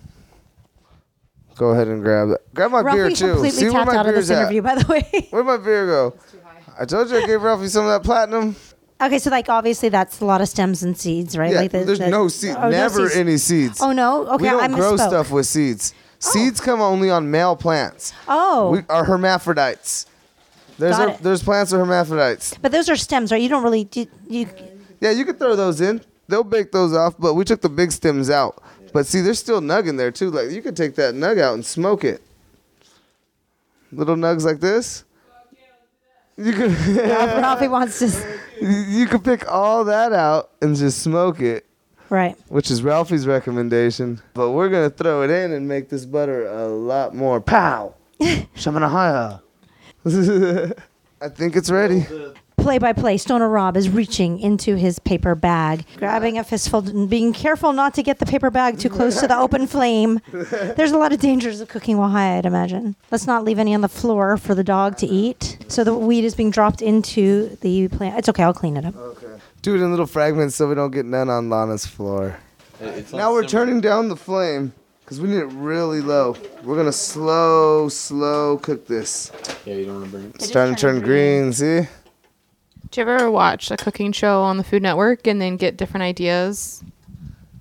Go 1.56 1.70
ahead 1.70 1.88
and 1.88 2.02
grab 2.02 2.30
it. 2.30 2.46
Grab 2.54 2.70
my 2.70 2.82
beer 2.82 3.06
Ralphie 3.06 3.14
too. 3.14 3.32
completely 3.32 3.58
See 3.58 3.64
where 3.64 3.72
tapped 3.72 3.92
my 3.92 3.96
out 3.96 4.06
of 4.06 4.12
beer's 4.14 4.28
this 4.28 4.36
at. 4.36 4.42
interview, 4.42 4.62
by 4.62 4.74
the 4.74 4.86
way. 4.86 5.28
Where'd 5.30 5.46
my 5.46 5.56
beer 5.56 5.86
go? 5.86 6.14
I 6.78 6.84
told 6.84 7.10
you 7.10 7.16
I 7.16 7.26
gave 7.26 7.42
Ralphie 7.42 7.68
some 7.68 7.86
of 7.86 7.90
that 7.90 8.04
platinum. 8.04 8.54
Okay, 9.00 9.18
so 9.18 9.30
like 9.30 9.48
obviously 9.48 9.88
that's 9.88 10.20
a 10.20 10.24
lot 10.24 10.40
of 10.40 10.48
stems 10.48 10.82
and 10.82 10.96
seeds, 10.98 11.36
right? 11.36 11.52
Yeah, 11.52 11.60
like 11.62 11.72
the, 11.72 11.84
there's 11.84 11.98
the- 11.98 12.08
no 12.08 12.28
seeds. 12.28 12.56
oh, 12.56 12.62
no 12.62 12.70
never 12.70 13.08
seeds. 13.08 13.16
any 13.16 13.36
seeds. 13.36 13.78
Oh 13.80 13.92
no. 13.92 14.26
Okay, 14.28 14.44
we 14.44 14.48
don't 14.50 14.60
I 14.62 14.68
grow 14.68 14.94
misspoke. 14.94 15.08
stuff 15.08 15.30
with 15.30 15.46
seeds. 15.46 15.94
Oh. 15.96 16.30
Seeds 16.32 16.60
come 16.60 16.80
only 16.80 17.10
on 17.10 17.30
male 17.30 17.56
plants. 17.56 18.12
Oh, 18.26 18.70
We 18.70 18.80
are 18.88 19.04
hermaphrodites. 19.04 20.06
There's 20.78 20.98
it. 20.98 21.18
there's 21.22 21.42
plants 21.42 21.70
that 21.70 21.78
are 21.78 21.84
hermaphrodites. 21.84 22.56
but 22.60 22.70
those 22.72 22.88
are 22.88 22.96
stems, 22.96 23.32
right? 23.32 23.40
You 23.40 23.48
don't 23.48 23.62
really 23.62 23.84
do, 23.84 24.06
you. 24.28 24.48
Yeah, 25.00 25.10
you 25.10 25.24
could 25.24 25.38
throw 25.38 25.56
those 25.56 25.80
in. 25.80 26.00
They'll 26.28 26.42
bake 26.44 26.72
those 26.72 26.94
off, 26.94 27.14
but 27.18 27.34
we 27.34 27.44
took 27.44 27.60
the 27.60 27.68
big 27.68 27.92
stems 27.92 28.28
out. 28.30 28.62
But 28.92 29.06
see, 29.06 29.20
there's 29.20 29.38
still 29.38 29.60
nug 29.60 29.88
in 29.88 29.96
there 29.96 30.10
too. 30.10 30.30
Like 30.30 30.50
you 30.50 30.60
could 30.62 30.76
take 30.76 30.94
that 30.96 31.14
nug 31.14 31.38
out 31.40 31.54
and 31.54 31.64
smoke 31.64 32.02
it. 32.04 32.22
Little 33.92 34.16
nugs 34.16 34.44
like 34.44 34.60
this. 34.60 35.04
You 36.36 36.52
can 36.52 36.96
Ralphie 36.96 37.68
wants 37.68 37.98
to. 38.00 38.06
s- 38.06 38.24
you 38.60 39.06
could 39.06 39.24
pick 39.24 39.50
all 39.50 39.84
that 39.84 40.12
out 40.12 40.50
and 40.60 40.76
just 40.76 41.02
smoke 41.02 41.40
it, 41.40 41.66
Right. 42.10 42.36
which 42.48 42.70
is 42.70 42.82
Ralphie's 42.82 43.26
recommendation. 43.26 44.20
But 44.34 44.50
we're 44.52 44.68
gonna 44.68 44.90
throw 44.90 45.22
it 45.22 45.30
in 45.30 45.52
and 45.52 45.66
make 45.68 45.88
this 45.88 46.04
butter 46.06 46.46
a 46.46 46.66
lot 46.68 47.14
more 47.14 47.40
pow. 47.40 47.94
Shamanahaya. 48.20 49.40
I 51.20 51.28
think 51.30 51.56
it's 51.56 51.70
ready. 51.70 52.06
Play 52.66 52.78
by 52.78 52.92
play, 52.92 53.16
Stoner 53.16 53.48
Rob 53.48 53.76
is 53.76 53.88
reaching 53.88 54.40
into 54.40 54.74
his 54.74 54.98
paper 54.98 55.36
bag, 55.36 55.84
grabbing 55.98 56.36
a 56.36 56.42
fistful, 56.42 56.80
and 56.88 57.08
being 57.08 57.32
careful 57.32 57.72
not 57.72 57.94
to 57.94 58.02
get 58.02 58.18
the 58.18 58.26
paper 58.26 58.50
bag 58.50 58.80
too 58.80 58.88
close 58.88 59.20
to 59.20 59.28
the 59.28 59.38
open 59.38 59.68
flame. 59.68 60.20
There's 60.32 60.90
a 60.90 60.98
lot 60.98 61.12
of 61.12 61.20
dangers 61.20 61.60
of 61.60 61.68
cooking 61.68 61.96
while 61.96 62.08
high, 62.08 62.38
I'd 62.38 62.44
imagine. 62.44 62.96
Let's 63.12 63.24
not 63.24 63.44
leave 63.44 63.60
any 63.60 63.72
on 63.72 63.82
the 63.82 63.88
floor 63.88 64.36
for 64.36 64.56
the 64.56 64.64
dog 64.64 64.96
to 64.96 65.06
eat. 65.06 65.58
So 65.68 65.84
the 65.84 65.94
weed 65.94 66.24
is 66.24 66.34
being 66.34 66.50
dropped 66.50 66.82
into 66.82 67.56
the 67.60 67.86
plant. 67.86 68.18
It's 68.18 68.28
okay, 68.30 68.42
I'll 68.42 68.52
clean 68.52 68.76
it 68.76 68.84
up. 68.84 68.96
Okay. 68.96 69.40
Do 69.62 69.76
it 69.76 69.80
in 69.80 69.88
little 69.92 70.04
fragments 70.04 70.56
so 70.56 70.68
we 70.68 70.74
don't 70.74 70.90
get 70.90 71.06
none 71.06 71.30
on 71.30 71.48
Lahna's 71.48 71.86
floor. 71.86 72.36
Now 73.12 73.30
we're 73.32 73.46
turning 73.46 73.80
down 73.80 74.08
the 74.08 74.16
flame 74.16 74.72
because 75.04 75.20
we 75.20 75.28
need 75.28 75.38
it 75.38 75.52
really 75.52 76.00
low. 76.00 76.34
We're 76.64 76.76
gonna 76.76 76.90
slow, 76.90 77.88
slow 77.88 78.58
cook 78.58 78.88
this. 78.88 79.30
Yeah, 79.64 79.74
you 79.74 79.86
don't 79.86 80.00
want 80.00 80.06
to 80.06 80.10
burn 80.10 80.24
it. 80.24 80.34
It's 80.34 80.48
starting 80.48 80.74
to 80.74 80.80
turn 80.80 81.00
green. 81.00 81.52
See? 81.52 81.86
Do 82.90 83.00
you 83.00 83.06
ever 83.08 83.30
watch 83.30 83.70
a 83.70 83.76
cooking 83.76 84.12
show 84.12 84.42
on 84.42 84.56
the 84.56 84.64
Food 84.64 84.82
Network 84.82 85.26
and 85.26 85.40
then 85.40 85.56
get 85.56 85.76
different 85.76 86.02
ideas? 86.02 86.82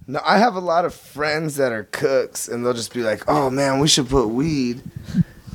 No, 0.07 0.19
I 0.23 0.37
have 0.37 0.55
a 0.55 0.59
lot 0.59 0.85
of 0.85 0.93
friends 0.93 1.55
that 1.55 1.71
are 1.71 1.83
cooks, 1.85 2.47
and 2.47 2.63
they'll 2.65 2.73
just 2.73 2.93
be 2.93 3.01
like, 3.01 3.23
"Oh 3.27 3.49
man, 3.49 3.79
we 3.79 3.87
should 3.87 4.07
put 4.07 4.27
weed 4.27 4.81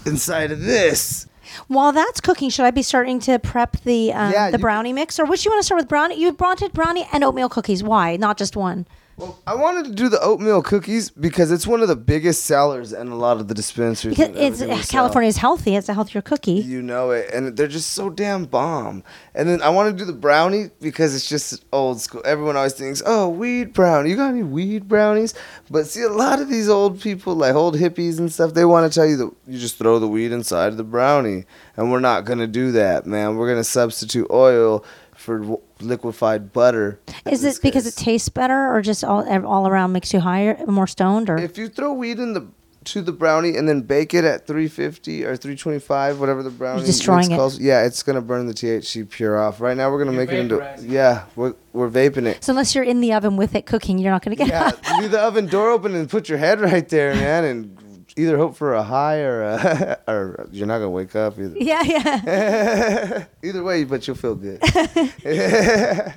inside 0.06 0.50
of 0.50 0.60
this." 0.60 1.28
While 1.68 1.92
that's 1.92 2.20
cooking, 2.20 2.50
should 2.50 2.64
I 2.64 2.70
be 2.72 2.82
starting 2.82 3.20
to 3.20 3.38
prep 3.38 3.76
the 3.82 4.12
um, 4.12 4.32
Yeah, 4.32 4.50
the 4.50 4.58
you- 4.58 4.62
brownie 4.62 4.92
mix, 4.92 5.18
or 5.20 5.24
would 5.24 5.44
you 5.44 5.50
want 5.52 5.60
to 5.60 5.64
start 5.64 5.80
with 5.80 5.88
brownie? 5.88 6.20
You 6.20 6.32
wanted 6.38 6.72
brownie 6.72 7.06
and 7.12 7.22
oatmeal 7.22 7.48
cookies. 7.48 7.82
Why? 7.82 8.16
Not 8.16 8.38
just 8.38 8.56
one. 8.56 8.86
Well, 9.20 9.38
I 9.46 9.54
wanted 9.54 9.84
to 9.84 9.92
do 9.92 10.08
the 10.08 10.18
oatmeal 10.22 10.62
cookies 10.62 11.10
because 11.10 11.52
it's 11.52 11.66
one 11.66 11.82
of 11.82 11.88
the 11.88 11.96
biggest 11.96 12.46
sellers 12.46 12.94
in 12.94 13.08
a 13.08 13.16
lot 13.16 13.36
of 13.36 13.48
the 13.48 13.54
dispensaries. 13.54 14.16
Because 14.16 14.34
it's 14.34 14.62
everything 14.62 14.68
we 14.68 14.74
uh, 14.80 14.82
sell. 14.82 15.02
California's 15.02 15.36
healthy. 15.36 15.76
It's 15.76 15.90
a 15.90 15.94
healthier 15.94 16.22
cookie. 16.22 16.52
You 16.52 16.80
know 16.80 17.10
it, 17.10 17.30
and 17.30 17.54
they're 17.54 17.68
just 17.68 17.90
so 17.90 18.08
damn 18.08 18.46
bomb. 18.46 19.04
And 19.34 19.46
then 19.46 19.60
I 19.60 19.68
want 19.68 19.90
to 19.90 19.96
do 19.96 20.06
the 20.10 20.16
brownie 20.16 20.70
because 20.80 21.14
it's 21.14 21.28
just 21.28 21.66
old 21.70 22.00
school. 22.00 22.22
Everyone 22.24 22.56
always 22.56 22.72
thinks, 22.72 23.02
"Oh, 23.04 23.28
weed 23.28 23.74
brownie. 23.74 24.08
You 24.08 24.16
got 24.16 24.30
any 24.30 24.42
weed 24.42 24.88
brownies?" 24.88 25.34
But 25.70 25.86
see, 25.86 26.00
a 26.00 26.08
lot 26.08 26.40
of 26.40 26.48
these 26.48 26.70
old 26.70 26.98
people, 26.98 27.34
like 27.34 27.54
old 27.54 27.76
hippies 27.76 28.18
and 28.18 28.32
stuff, 28.32 28.54
they 28.54 28.64
want 28.64 28.90
to 28.90 28.98
tell 28.98 29.06
you 29.06 29.18
that 29.18 29.30
you 29.46 29.58
just 29.58 29.76
throw 29.76 29.98
the 29.98 30.08
weed 30.08 30.32
inside 30.32 30.68
of 30.68 30.78
the 30.78 30.82
brownie, 30.82 31.44
and 31.76 31.92
we're 31.92 32.00
not 32.00 32.24
gonna 32.24 32.46
do 32.46 32.72
that, 32.72 33.04
man. 33.04 33.36
We're 33.36 33.50
gonna 33.50 33.64
substitute 33.64 34.28
oil 34.30 34.82
for 35.14 35.60
liquefied 35.82 36.52
butter. 36.52 36.98
Is 37.30 37.42
this 37.42 37.58
it 37.58 37.62
because 37.62 37.84
case. 37.84 37.96
it 37.98 38.04
tastes 38.04 38.28
better, 38.28 38.74
or 38.74 38.82
just 38.82 39.04
all 39.04 39.26
all 39.46 39.66
around 39.68 39.92
makes 39.92 40.12
you 40.12 40.20
higher, 40.20 40.58
more 40.66 40.86
stoned, 40.86 41.28
or 41.30 41.36
If 41.38 41.58
you 41.58 41.68
throw 41.68 41.92
weed 41.92 42.18
in 42.18 42.32
the 42.34 42.46
to 42.82 43.02
the 43.02 43.12
brownie 43.12 43.56
and 43.56 43.68
then 43.68 43.82
bake 43.82 44.14
it 44.14 44.24
at 44.24 44.46
350 44.46 45.24
or 45.26 45.36
325, 45.36 46.18
whatever 46.18 46.42
the 46.42 46.48
brownie 46.48 46.78
You're 46.80 46.86
destroying 46.86 47.18
mix 47.20 47.28
it. 47.28 47.36
calls, 47.36 47.58
yeah, 47.58 47.84
it's 47.84 48.02
gonna 48.02 48.22
burn 48.22 48.46
the 48.46 48.54
THC 48.54 49.04
pure 49.08 49.38
off. 49.38 49.60
Right 49.60 49.76
now, 49.76 49.90
we're 49.90 49.98
gonna 49.98 50.12
You're 50.12 50.20
make 50.26 50.32
it 50.32 50.38
into 50.38 50.56
vaporizing. 50.56 50.90
yeah, 50.90 51.24
we're 51.36 51.54
we're 51.74 51.90
vaping 51.90 52.24
it. 52.26 52.42
so 52.42 52.52
unless 52.52 52.74
you're 52.74 52.82
in 52.84 53.00
the 53.02 53.12
oven 53.12 53.36
with 53.36 53.54
it 53.54 53.66
cooking, 53.66 53.98
you're 53.98 54.10
not 54.10 54.22
going 54.24 54.34
to 54.36 54.42
get. 54.44 54.48
Yeah, 54.48 54.70
leave 55.00 55.10
the 55.10 55.20
oven 55.20 55.46
door 55.46 55.68
open 55.70 55.94
and 55.94 56.08
put 56.08 56.28
your 56.30 56.38
head 56.38 56.58
right 56.60 56.88
there, 56.88 57.14
man, 57.14 57.44
and 57.44 57.76
either 58.22 58.36
hope 58.36 58.56
for 58.56 58.74
a 58.74 58.82
high 58.82 59.20
or 59.20 59.42
a, 59.42 59.98
or 60.08 60.48
you're 60.52 60.66
not 60.66 60.78
gonna 60.78 60.90
wake 60.90 61.14
up 61.16 61.38
either. 61.38 61.56
yeah, 61.58 61.82
yeah. 61.82 63.24
either 63.42 63.62
way, 63.62 63.84
but 63.84 64.06
you'll 64.06 64.16
feel 64.16 64.34
good. 64.34 64.60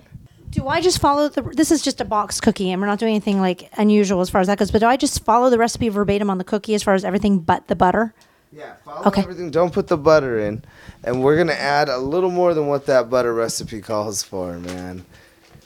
Do 0.49 0.67
I 0.67 0.81
just 0.81 0.99
follow 0.99 1.29
the? 1.29 1.41
This 1.41 1.71
is 1.71 1.81
just 1.81 1.99
a 1.99 2.05
box 2.05 2.39
cookie, 2.39 2.69
and 2.71 2.79
we're 2.79 2.87
not 2.87 2.99
doing 2.99 3.11
anything 3.11 3.41
like 3.41 3.71
unusual 3.77 4.21
as 4.21 4.29
far 4.29 4.39
as 4.39 4.45
that 4.47 4.59
goes. 4.59 4.69
But 4.69 4.81
do 4.81 4.85
I 4.87 4.97
just 4.97 5.23
follow 5.25 5.49
the 5.49 5.57
recipe 5.57 5.89
verbatim 5.89 6.29
on 6.29 6.37
the 6.37 6.43
cookie 6.43 6.75
as 6.75 6.83
far 6.83 6.93
as 6.93 7.03
everything 7.03 7.39
but 7.39 7.67
the 7.69 7.75
butter? 7.75 8.13
Yeah, 8.51 8.73
follow 8.85 9.07
Okay. 9.07 9.21
everything. 9.23 9.49
Don't 9.49 9.73
put 9.73 9.87
the 9.87 9.97
butter 9.97 10.37
in, 10.37 10.63
and 11.03 11.23
we're 11.23 11.37
gonna 11.37 11.53
add 11.53 11.89
a 11.89 11.97
little 11.97 12.29
more 12.29 12.53
than 12.53 12.67
what 12.67 12.85
that 12.85 13.09
butter 13.09 13.33
recipe 13.33 13.81
calls 13.81 14.21
for, 14.21 14.59
man. 14.59 15.05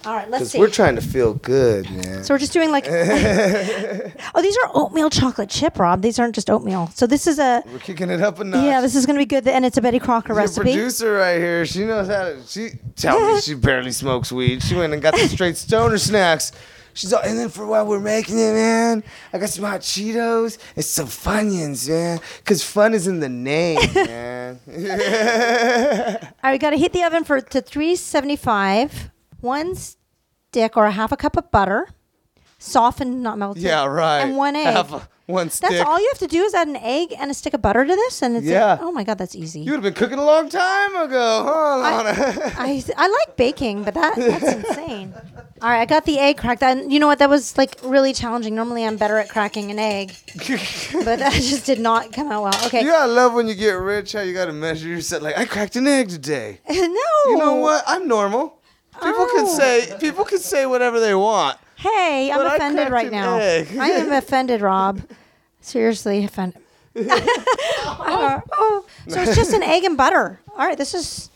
All 0.05 0.13
right, 0.15 0.29
let's 0.29 0.39
Because 0.41 0.51
see. 0.51 0.59
we're 0.59 0.69
trying 0.69 0.95
to 0.95 1.01
feel 1.01 1.33
good, 1.33 1.89
man. 1.89 2.23
so 2.23 2.33
we're 2.33 2.37
just 2.37 2.53
doing 2.53 2.71
like. 2.71 2.85
oh, 2.89 4.41
these 4.41 4.57
are 4.57 4.71
oatmeal 4.73 5.09
chocolate 5.09 5.49
chip, 5.49 5.77
Rob. 5.79 6.01
These 6.01 6.17
aren't 6.19 6.35
just 6.35 6.49
oatmeal. 6.49 6.87
So 6.95 7.07
this 7.07 7.27
is 7.27 7.39
a. 7.39 7.61
We're 7.65 7.79
kicking 7.79 8.09
it 8.09 8.21
up 8.21 8.39
a 8.39 8.43
notch. 8.43 8.63
Yeah, 8.63 8.79
this 8.79 8.95
is 8.95 9.05
going 9.05 9.15
to 9.15 9.21
be 9.21 9.25
good, 9.25 9.47
and 9.47 9.65
it's 9.65 9.77
a 9.77 9.81
Betty 9.81 9.99
Crocker 9.99 10.29
Your 10.33 10.37
recipe. 10.37 10.71
producer 10.71 11.13
right 11.13 11.37
here, 11.37 11.65
she 11.65 11.83
knows 11.83 12.07
how 12.07 12.23
to. 12.25 12.41
She 12.47 12.69
tell 12.95 13.19
me 13.35 13.41
she 13.41 13.53
barely 13.55 13.91
smokes 13.91 14.31
weed. 14.31 14.63
She 14.63 14.75
went 14.75 14.93
and 14.93 15.01
got 15.01 15.13
the 15.13 15.27
straight 15.27 15.57
stoner 15.57 15.97
snacks. 15.97 16.51
She's 16.93 17.11
all, 17.13 17.21
and 17.21 17.37
then 17.37 17.49
for 17.49 17.65
while 17.67 17.85
we're 17.85 17.99
making 17.99 18.39
it, 18.39 18.53
man, 18.53 19.03
I 19.31 19.37
got 19.37 19.49
some 19.49 19.65
hot 19.65 19.81
Cheetos 19.81 20.57
and 20.75 20.83
some 20.85 21.05
Funyuns, 21.05 21.87
man. 21.89 22.19
Cause 22.43 22.63
fun 22.63 22.93
is 22.95 23.05
in 23.07 23.19
the 23.19 23.29
name, 23.29 23.77
man. 23.95 24.59
All 24.67 24.77
right, 26.43 26.51
we 26.53 26.57
got 26.57 26.71
to 26.71 26.77
heat 26.77 26.93
the 26.93 27.03
oven 27.03 27.23
for 27.23 27.39
to 27.39 27.61
375. 27.61 29.11
One 29.47 29.75
stick 29.75 30.75
or 30.77 30.85
a 30.85 30.91
half 30.91 31.11
a 31.11 31.17
cup 31.17 31.37
of 31.37 31.49
butter, 31.51 31.87
softened, 32.59 33.21
not 33.23 33.37
melted. 33.37 33.63
yeah, 33.63 33.85
right. 33.85 34.19
And 34.21 34.35
one 34.35 34.55
egg. 34.55 34.65
Half 34.73 34.91
a- 34.93 35.07
one 35.27 35.49
stick. 35.49 35.71
That's 35.71 35.83
all 35.85 35.99
you 35.99 36.07
have 36.13 36.19
to 36.19 36.27
do 36.27 36.41
is 36.43 36.53
add 36.53 36.69
an 36.69 36.77
egg 36.77 37.13
and 37.19 37.29
a 37.29 37.33
stick 37.33 37.53
of 37.53 37.61
butter 37.61 37.83
to 37.85 37.95
this, 37.95 38.21
and 38.21 38.37
it's 38.37 38.45
Yeah. 38.45 38.77
oh 38.79 38.93
my 38.93 39.03
god, 39.03 39.17
that's 39.17 39.35
easy. 39.35 39.59
You 39.59 39.71
would 39.71 39.83
have 39.83 39.83
been 39.83 39.93
cooking 39.93 40.19
a 40.19 40.23
long 40.23 40.47
time 40.47 40.95
ago, 40.95 41.43
huh, 41.45 41.83
Lahna? 41.83 42.53
I, 42.57 42.81
I 42.95 43.07
like 43.09 43.35
baking, 43.35 43.83
but 43.83 43.93
that 43.93 44.15
that's 44.15 44.53
insane. 44.69 45.13
All 45.61 45.67
right, 45.69 45.81
I 45.81 45.85
got 45.85 46.05
the 46.05 46.17
egg 46.17 46.37
cracked. 46.37 46.63
And 46.63 46.93
you 46.93 46.99
know 47.01 47.07
what? 47.07 47.19
That 47.19 47.29
was 47.29 47.57
like 47.57 47.75
really 47.83 48.13
challenging. 48.13 48.55
Normally, 48.55 48.85
I'm 48.85 48.95
better 48.95 49.17
at 49.17 49.27
cracking 49.27 49.69
an 49.69 49.79
egg, 49.79 50.13
but 51.03 51.19
that 51.19 51.33
just 51.33 51.65
did 51.65 51.81
not 51.81 52.13
come 52.13 52.31
out 52.31 52.43
well. 52.43 52.65
Okay. 52.67 52.81
You 52.83 52.87
gotta 52.91 53.11
love 53.11 53.33
when 53.33 53.47
you 53.49 53.55
get 53.55 53.71
rich 53.73 54.13
how 54.13 54.21
you 54.21 54.33
gotta 54.33 54.53
measure 54.53 54.87
yourself. 54.87 55.23
Like 55.23 55.37
I 55.37 55.43
cracked 55.43 55.75
an 55.75 55.87
egg 55.87 56.07
today. 56.07 56.61
no. 56.69 56.75
You 56.75 57.37
know 57.37 57.55
what? 57.55 57.83
I'm 57.85 58.07
normal. 58.07 58.56
People 59.01 59.25
can 59.27 59.45
Oh. 59.45 59.57
say 59.57 59.93
people 59.99 60.25
can 60.25 60.39
say 60.39 60.65
whatever 60.65 60.99
they 60.99 61.13
want. 61.15 61.57
Hey, 61.75 62.31
I'm 62.31 62.37
But 62.37 62.47
I 62.47 62.55
offended 62.55 62.87
cracked 62.87 62.91
right 62.91 63.05
an 63.07 63.11
now. 63.11 63.37
egg. 63.37 63.67
I 63.79 63.89
am 63.89 64.11
offended, 64.23 64.61
Rob. 64.61 65.01
Seriously 65.61 66.23
offended. 66.23 66.61
Uh, 66.95 67.03
oh, 68.53 68.85
so 69.07 69.21
it's 69.21 69.35
just 69.35 69.53
an 69.53 69.63
egg 69.63 69.83
and 69.83 69.95
butter. 69.97 70.39
All 70.57 70.65
right, 70.65 70.77
this 70.77 70.93
is 70.95 71.29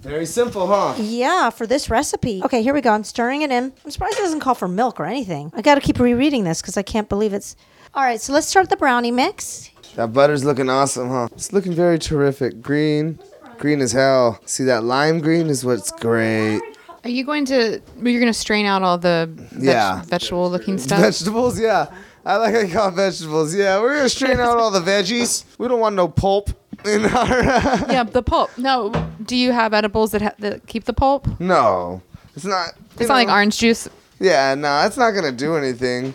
Very 0.00 0.26
simple, 0.26 0.66
huh? 0.66 0.94
yeah 0.98 1.48
for 1.50 1.66
this 1.66 1.88
recipe. 1.88 2.42
Okay, 2.44 2.62
here 2.62 2.74
we 2.74 2.80
go. 2.82 2.90
I'm 2.90 3.04
stirring 3.04 3.42
it 3.42 3.50
in. 3.50 3.72
I'm 3.84 3.90
surprised 3.90 4.18
it 4.18 4.22
doesn't 4.22 4.40
call 4.40 4.54
for 4.54 4.68
milk 4.68 5.00
or 5.00 5.06
anything. 5.06 5.50
I 5.54 5.62
got 5.62 5.76
to 5.76 5.80
keep 5.80 5.98
rereading 5.98 6.44
this 6.44 6.60
because 6.60 6.76
I 6.76 6.82
can't 6.82 7.08
believe 7.08 7.32
it's. 7.32 7.56
All 7.94 8.02
right, 8.02 8.20
so 8.20 8.32
let's 8.32 8.46
start 8.46 8.68
the 8.68 8.76
brownie 8.76 9.10
mix. 9.10 9.70
That 9.96 10.12
butter's 10.12 10.44
looking 10.44 10.68
awesome, 10.68 11.08
huh? 11.08 11.28
It's 11.32 11.52
looking 11.52 11.72
very 11.72 11.98
terrific. 11.98 12.60
Green, 12.62 13.18
green 13.58 13.80
as 13.80 13.92
hell. 13.92 14.38
See 14.46 14.64
that 14.64 14.84
lime 14.84 15.20
green 15.20 15.48
is 15.48 15.64
what's 15.64 15.90
great. 15.90 16.60
Are 17.04 17.10
you 17.10 17.24
going 17.24 17.44
to? 17.46 17.80
You're 18.02 18.20
going 18.20 18.26
to 18.32 18.38
strain 18.38 18.66
out 18.66 18.82
all 18.82 18.98
the 18.98 19.30
veg- 19.32 19.62
Yeah. 19.62 20.02
vegetable 20.02 20.50
looking 20.50 20.78
stuff. 20.78 21.00
Vegetables, 21.00 21.58
yeah. 21.58 21.86
I 22.24 22.36
like 22.36 22.54
how 22.54 22.60
you 22.60 22.72
call 22.72 22.88
it 22.88 22.94
vegetables. 22.94 23.54
Yeah, 23.54 23.80
we're 23.80 23.94
gonna 23.96 24.08
strain 24.10 24.38
out 24.40 24.58
all 24.58 24.70
the 24.70 24.80
veggies. 24.82 25.44
We 25.56 25.68
don't 25.68 25.80
want 25.80 25.96
no 25.96 26.06
pulp 26.06 26.50
in 26.84 27.06
our. 27.06 27.26
yeah, 27.90 28.02
the 28.02 28.22
pulp. 28.22 28.50
No, 28.58 28.92
do 29.24 29.34
you 29.34 29.52
have 29.52 29.72
edibles 29.72 30.10
that, 30.10 30.20
ha- 30.20 30.34
that 30.40 30.66
keep 30.66 30.84
the 30.84 30.92
pulp? 30.92 31.26
no, 31.40 32.02
it's 32.36 32.44
not. 32.44 32.74
It's 32.98 33.08
not 33.08 33.14
like 33.14 33.28
orange 33.28 33.56
juice. 33.56 33.88
Yeah, 34.18 34.54
no, 34.54 34.82
it's 34.84 34.98
not 34.98 35.12
gonna 35.12 35.32
do 35.32 35.56
anything. 35.56 36.12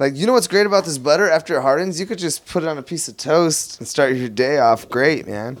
Like, 0.00 0.16
you 0.16 0.26
know 0.26 0.32
what's 0.32 0.48
great 0.48 0.66
about 0.66 0.84
this 0.84 0.98
butter? 0.98 1.30
After 1.30 1.56
it 1.56 1.62
hardens, 1.62 2.00
you 2.00 2.06
could 2.06 2.18
just 2.18 2.44
put 2.46 2.64
it 2.64 2.68
on 2.68 2.76
a 2.76 2.82
piece 2.82 3.06
of 3.06 3.16
toast 3.16 3.78
and 3.78 3.86
start 3.86 4.14
your 4.16 4.28
day 4.28 4.58
off 4.58 4.88
great, 4.88 5.28
man. 5.28 5.58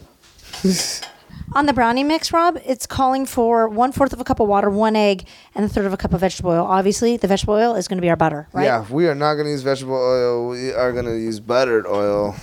On 1.54 1.66
the 1.66 1.72
brownie 1.72 2.04
mix, 2.04 2.32
Rob, 2.32 2.60
it's 2.66 2.86
calling 2.86 3.24
for 3.24 3.68
one 3.68 3.92
fourth 3.92 4.12
of 4.12 4.20
a 4.20 4.24
cup 4.24 4.40
of 4.40 4.48
water, 4.48 4.68
one 4.68 4.94
egg, 4.96 5.26
and 5.54 5.64
a 5.64 5.68
third 5.68 5.86
of 5.86 5.92
a 5.92 5.96
cup 5.96 6.12
of 6.12 6.20
vegetable 6.20 6.50
oil. 6.50 6.64
Obviously, 6.66 7.16
the 7.16 7.28
vegetable 7.28 7.54
oil 7.54 7.74
is 7.74 7.88
going 7.88 7.96
to 7.98 8.02
be 8.02 8.10
our 8.10 8.16
butter, 8.16 8.48
right? 8.52 8.64
Yeah, 8.64 8.84
we 8.90 9.06
are 9.08 9.14
not 9.14 9.36
gonna 9.36 9.50
use 9.50 9.62
vegetable 9.62 9.94
oil. 9.94 10.48
We 10.50 10.72
are 10.72 10.92
gonna 10.92 11.14
use 11.14 11.40
buttered 11.40 11.86
oil. 11.86 12.34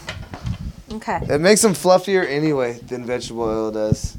Okay. 0.93 1.19
It 1.29 1.41
makes 1.41 1.61
them 1.61 1.73
fluffier 1.73 2.27
anyway 2.27 2.73
than 2.73 3.05
vegetable 3.05 3.43
oil 3.43 3.71
does. 3.71 4.17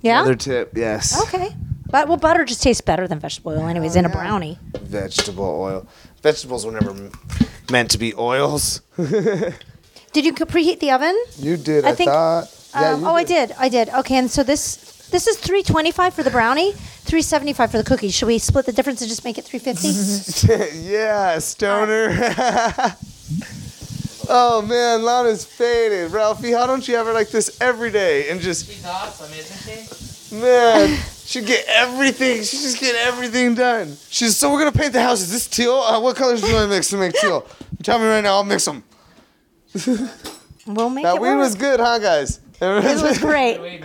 Yeah. 0.00 0.20
Another 0.20 0.34
tip, 0.36 0.72
yes. 0.76 1.20
Okay. 1.22 1.54
But 1.88 2.08
well, 2.08 2.16
butter 2.16 2.44
just 2.44 2.62
tastes 2.62 2.80
better 2.80 3.06
than 3.06 3.18
vegetable 3.18 3.52
oil, 3.52 3.66
anyways, 3.68 3.96
in 3.96 4.06
a 4.06 4.08
oh, 4.08 4.12
brownie. 4.12 4.58
Vegetable 4.80 5.44
oil. 5.44 5.86
Vegetables 6.22 6.64
were 6.64 6.72
never 6.72 6.90
m- 6.90 7.12
meant 7.70 7.90
to 7.90 7.98
be 7.98 8.14
oils. 8.14 8.80
Did 8.96 10.24
you 10.24 10.32
preheat 10.32 10.80
the 10.80 10.90
oven? 10.90 11.16
You 11.38 11.56
did, 11.56 11.84
I 11.84 11.90
I, 11.90 11.94
think- 11.94 12.10
thought. 12.10 12.61
Yeah, 12.74 12.92
Um, 12.92 13.00
you 13.02 13.06
oh, 13.08 13.14
I 13.14 13.24
did. 13.24 13.52
I 13.58 13.68
did. 13.68 13.88
Okay, 13.90 14.16
and 14.16 14.30
so 14.30 14.42
this 14.42 14.76
this 15.10 15.26
is 15.26 15.36
325 15.36 16.14
for 16.14 16.22
the 16.22 16.30
brownie, 16.30 16.72
375 16.72 17.70
for 17.70 17.76
the 17.78 17.84
cookies. 17.84 18.14
Should 18.14 18.26
we 18.28 18.38
split 18.38 18.64
the 18.64 18.72
difference 18.72 19.02
and 19.02 19.08
just 19.10 19.24
make 19.24 19.36
it 19.36 19.44
350? 19.44 20.78
yeah, 20.90 21.38
stoner. 21.38 22.08
Oh 24.28 24.62
man, 24.62 25.00
Lahna's 25.00 25.44
faded. 25.44 26.12
Ralphie, 26.12 26.52
how 26.52 26.66
don't 26.66 26.86
you 26.86 26.94
have 26.94 27.06
her 27.06 27.12
like 27.12 27.30
this 27.30 27.60
every 27.60 27.90
day 27.90 28.30
and 28.30 28.40
just 28.40 28.66
She's 28.70 28.84
awesome, 28.86 29.30
isn't 29.32 30.30
she? 30.30 30.36
man, 30.36 30.96
she 31.26 31.42
get 31.42 31.64
everything. 31.68 32.36
She 32.44 32.56
just 32.58 32.78
get 32.80 32.94
everything 32.94 33.56
done. 33.56 33.96
She's 34.08 34.36
so 34.36 34.50
we're 34.50 34.60
gonna 34.60 34.70
paint 34.72 34.92
the 34.92 35.02
house. 35.02 35.20
Is 35.20 35.32
this 35.32 35.48
teal? 35.48 35.74
Uh, 35.74 36.00
what 36.00 36.14
colors 36.16 36.40
do 36.40 36.46
you 36.46 36.54
want 36.54 36.70
to 36.70 36.74
mix 36.74 36.88
to 36.90 36.96
make 36.98 37.14
teal? 37.14 37.44
Tell 37.82 37.98
me 37.98 38.06
right 38.06 38.20
now. 38.22 38.34
I'll 38.36 38.44
mix 38.44 38.64
them. 38.64 38.84
We'll 40.66 40.88
make 40.88 41.02
That 41.04 41.16
it 41.16 41.20
weed 41.20 41.30
work. 41.30 41.38
was 41.40 41.54
good, 41.56 41.80
huh, 41.80 41.98
guys? 41.98 42.38
It 42.62 43.02
was 43.02 43.18
great. 43.18 43.60
Wait. 43.60 43.84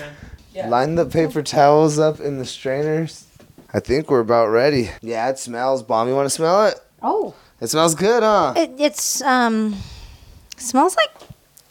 Line 0.67 0.95
the 0.95 1.05
paper 1.05 1.43
towels 1.43 1.99
up 1.99 2.19
in 2.19 2.37
the 2.39 2.45
strainers. 2.45 3.25
I 3.73 3.79
think 3.79 4.09
we're 4.09 4.21
about 4.21 4.47
ready. 4.47 4.89
Yeah, 5.01 5.29
it 5.29 5.37
smells 5.39 5.83
bomb. 5.83 6.07
You 6.07 6.15
want 6.15 6.25
to 6.25 6.29
smell 6.31 6.65
it? 6.67 6.75
Oh, 7.01 7.35
It 7.61 7.67
smells 7.67 7.95
good, 7.95 8.23
huh? 8.23 8.53
it, 8.55 8.71
it's 8.79 9.21
um, 9.21 9.75
smells 10.57 10.95
like 10.95 11.11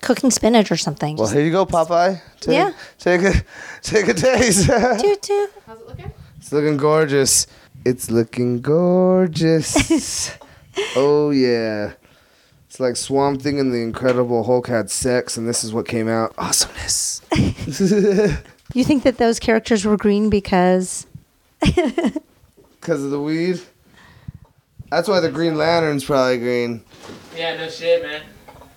cooking 0.03 0.31
spinach 0.31 0.71
or 0.71 0.77
something. 0.77 1.16
Well, 1.16 1.29
here 1.29 1.42
you 1.42 1.51
go, 1.51 1.66
Popeye. 1.66 2.21
Take, 2.40 2.55
Yeah. 2.55 2.73
Take 2.99 3.23
a 3.23 3.33
take 3.83 4.09
a 4.09 4.14
taste. 4.14 4.66
toot 5.01 5.23
toot. 5.23 5.51
How's 5.66 5.81
it 5.81 5.87
looking? 5.88 6.12
it's 6.38 6.53
looking 6.53 6.77
gorgeous. 6.77 7.47
It's 7.85 8.11
looking 8.11 8.61
gorgeous. 8.61 10.33
oh 10.97 11.31
yeah. 11.31 11.92
It's 12.77 12.81
like 12.83 12.97
Swamp 12.97 13.41
Thing 13.41 13.59
and 13.59 13.73
the 13.73 13.81
Incredible 13.81 14.45
Hulk 14.45 14.67
had 14.67 14.91
sex, 14.91 15.39
and 15.39 15.49
this 15.49 15.65
is 15.65 15.73
what 15.73 15.89
came 15.89 16.09
out. 16.09 16.35
Awesomeness. 16.37 17.23
You 18.75 18.85
think 18.85 19.05
that 19.05 19.17
those 19.17 19.39
characters 19.39 19.87
were 19.87 19.97
green 19.97 20.29
because 20.29 21.07
Because 21.61 23.03
of 23.03 23.11
the 23.11 23.19
weed. 23.19 23.62
That's 24.91 25.09
why 25.09 25.21
the 25.21 25.31
Green 25.31 25.57
Lantern's 25.57 26.05
probably 26.05 26.37
green. 26.37 26.83
Yeah, 27.35 27.57
no 27.57 27.71
shit, 27.71 28.03
man. 28.03 28.21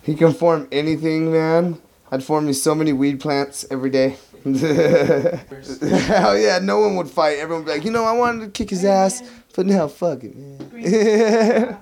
He 0.02 0.14
can 0.14 0.32
form 0.32 0.66
anything, 0.72 1.30
man. 1.30 1.78
I'd 2.10 2.24
form 2.24 2.46
me 2.46 2.54
so 2.54 2.74
many 2.74 2.94
weed 2.94 3.20
plants 3.20 3.66
every 3.70 3.90
day. 3.90 4.16
Hell 4.44 6.38
yeah, 6.38 6.58
no 6.62 6.80
one 6.80 6.96
would 6.96 7.10
fight. 7.10 7.38
Everyone 7.38 7.64
would 7.64 7.70
be 7.70 7.76
like, 7.76 7.84
you 7.84 7.90
know, 7.90 8.04
I 8.04 8.12
wanted 8.12 8.46
to 8.46 8.50
kick 8.50 8.70
his 8.70 8.86
ass, 8.86 9.22
but 9.54 9.66
now 9.66 9.88
fuck 9.88 10.24
it, 10.24 10.34
man. 10.34 11.78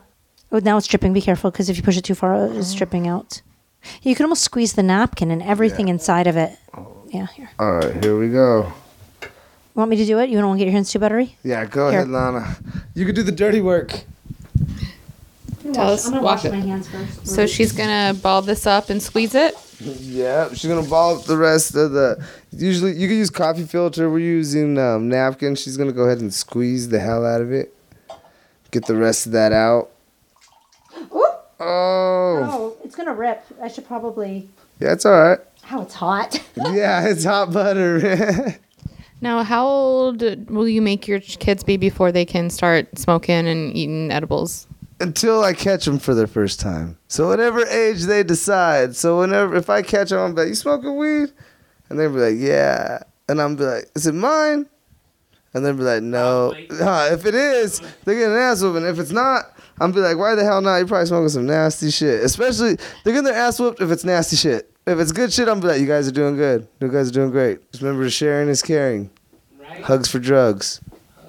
Oh 0.50 0.58
now 0.58 0.76
it's 0.78 0.87
dripping. 0.87 1.12
Be 1.12 1.20
careful 1.20 1.50
because 1.50 1.68
if 1.68 1.76
you 1.76 1.82
push 1.82 1.96
it 1.96 2.04
too 2.04 2.14
far, 2.14 2.46
it's 2.46 2.74
dripping 2.74 3.06
out. 3.06 3.42
You 4.02 4.14
can 4.14 4.24
almost 4.24 4.42
squeeze 4.42 4.72
the 4.72 4.82
napkin 4.82 5.30
and 5.30 5.42
everything 5.42 5.88
inside 5.88 6.26
of 6.26 6.37
it. 6.37 6.58
Yeah, 7.08 7.26
here. 7.26 7.50
All 7.58 7.72
right, 7.72 8.02
here 8.02 8.18
we 8.18 8.28
go. 8.28 8.72
Want 9.74 9.90
me 9.90 9.96
to 9.96 10.04
do 10.04 10.18
it? 10.18 10.28
You 10.28 10.38
don't 10.38 10.48
want 10.48 10.58
to 10.58 10.64
get 10.64 10.70
your 10.70 10.72
hands 10.72 10.90
too 10.90 10.98
buttery? 10.98 11.37
Yeah, 11.44 11.64
go 11.64 11.90
Here. 11.90 12.00
ahead, 12.00 12.11
Lahna. 12.11 12.56
You 12.94 13.06
could 13.06 13.14
do 13.14 13.22
the 13.22 13.32
dirty 13.32 13.61
work. 13.61 14.02
Tell 15.72 15.90
us. 15.90 16.06
I'm 16.06 16.12
gonna 16.12 16.24
Wash 16.24 16.44
wash 16.44 16.52
my 16.52 16.58
hands 16.61 16.88
first. 16.88 17.26
So 17.26 17.46
she's 17.46 17.72
gonna 17.72 18.14
ball 18.14 18.42
this 18.42 18.66
up 18.66 18.90
and 18.90 19.02
squeeze 19.02 19.34
it. 19.34 19.54
Yeah, 19.80 20.48
she's 20.48 20.68
gonna 20.68 20.88
ball 20.88 21.18
up 21.18 21.24
the 21.26 21.37
rest 21.37 21.76
of 21.76 21.92
the. 21.92 22.20
Usually, 22.50 22.96
you 22.96 23.06
can 23.06 23.16
use 23.16 23.30
coffee 23.30 23.62
filter. 23.62 24.11
We're 24.11 24.18
using 24.18 24.76
um, 24.76 25.08
napkin. 25.08 25.54
She's 25.54 25.76
gonna 25.76 25.92
go 25.92 26.02
ahead 26.02 26.18
and 26.20 26.34
squeeze 26.34 26.88
the 26.88 26.98
hell 26.98 27.24
out 27.24 27.40
of 27.40 27.52
it. 27.52 27.72
Get 28.72 28.87
the 28.87 28.96
rest 28.96 29.26
of 29.26 29.32
that 29.32 29.52
out. 29.52 29.90
Ooh. 31.61 31.64
Oh, 31.64 32.49
Oh, 32.51 32.77
it's 32.85 32.94
gonna 32.94 33.14
rip. 33.14 33.44
I 33.62 33.68
should 33.68 33.87
probably. 33.87 34.49
yeah, 34.81 34.92
it's 34.92 35.05
all 35.07 35.12
right. 35.12 35.38
How 35.62 35.83
it's 35.83 35.94
hot. 35.94 36.40
Yeah, 36.57 37.07
it's 37.09 37.25
hot 37.25 37.53
butter. 37.53 38.57
Now, 39.21 39.42
how 39.42 39.66
old 39.66 40.23
will 40.49 40.68
you 40.68 40.81
make 40.81 41.09
your 41.09 41.18
kids 41.18 41.64
be 41.64 41.77
before 41.77 42.12
they 42.12 42.25
can 42.25 42.51
start 42.51 42.97
smoking 42.97 43.49
and 43.49 43.77
eating 43.77 44.12
edibles? 44.12 44.68
Until 45.01 45.42
I 45.42 45.55
catch 45.55 45.87
them 45.87 45.99
for 45.99 46.14
their 46.14 46.29
first 46.29 46.61
time. 46.61 46.97
So 47.09 47.27
whatever 47.27 47.66
age 47.66 48.03
they 48.05 48.23
decide. 48.23 48.94
So 48.94 49.18
whenever 49.18 49.57
if 49.57 49.68
I 49.71 49.83
catch 49.83 50.11
them, 50.11 50.21
I'm 50.21 50.35
like, 50.37 50.47
"You 50.47 50.55
smoking 50.55 50.97
weed?" 50.97 51.33
And 51.90 51.99
they'll 51.99 52.12
be 52.14 52.21
like, 52.21 52.37
"Yeah." 52.38 53.03
And 53.29 53.42
I'm 53.42 53.57
be 53.57 53.64
like, 53.64 53.90
"Is 53.97 54.07
it 54.07 54.14
mine?" 54.14 54.66
And 55.54 55.64
they'll 55.64 55.74
be 55.74 55.82
like, 55.82 56.02
"No." 56.02 56.54
Huh, 56.70 57.08
if 57.12 57.24
it 57.26 57.34
is, 57.34 57.80
they 58.04 58.14
get 58.16 58.30
an 58.30 58.37
ass 58.37 58.62
whooping. 58.62 58.84
If 58.84 58.98
it's 58.98 59.11
not, 59.11 59.44
I'm 59.80 59.92
be 59.92 60.00
like, 60.00 60.18
"Why 60.18 60.34
the 60.34 60.44
hell 60.44 60.61
not? 60.61 60.76
You're 60.76 60.87
probably 60.87 61.06
smoking 61.06 61.28
some 61.28 61.46
nasty 61.46 61.90
shit." 61.90 62.22
Especially 62.22 62.74
they're 63.04 63.14
getting 63.14 63.24
their 63.24 63.34
ass 63.34 63.58
whooped 63.58 63.80
if 63.80 63.90
it's 63.90 64.04
nasty 64.04 64.37
shit. 64.37 64.70
If 64.87 64.98
it's 64.98 65.12
good 65.12 65.32
shit, 65.32 65.48
I'm 65.48 65.61
be 65.61 65.68
like, 65.68 65.80
"You 65.80 65.87
guys 65.87 66.06
are 66.08 66.12
doing 66.12 66.37
good. 66.37 66.68
You 66.80 66.88
guys 66.88 67.08
are 67.08 67.12
doing 67.12 67.30
great." 67.30 67.70
Just 67.72 67.82
remember, 67.82 68.08
sharing 68.11 68.48
is 68.48 68.62
caring. 68.62 69.11
Right? 69.58 69.82
Hugs 69.82 70.08
for 70.08 70.18
drugs. 70.18 70.80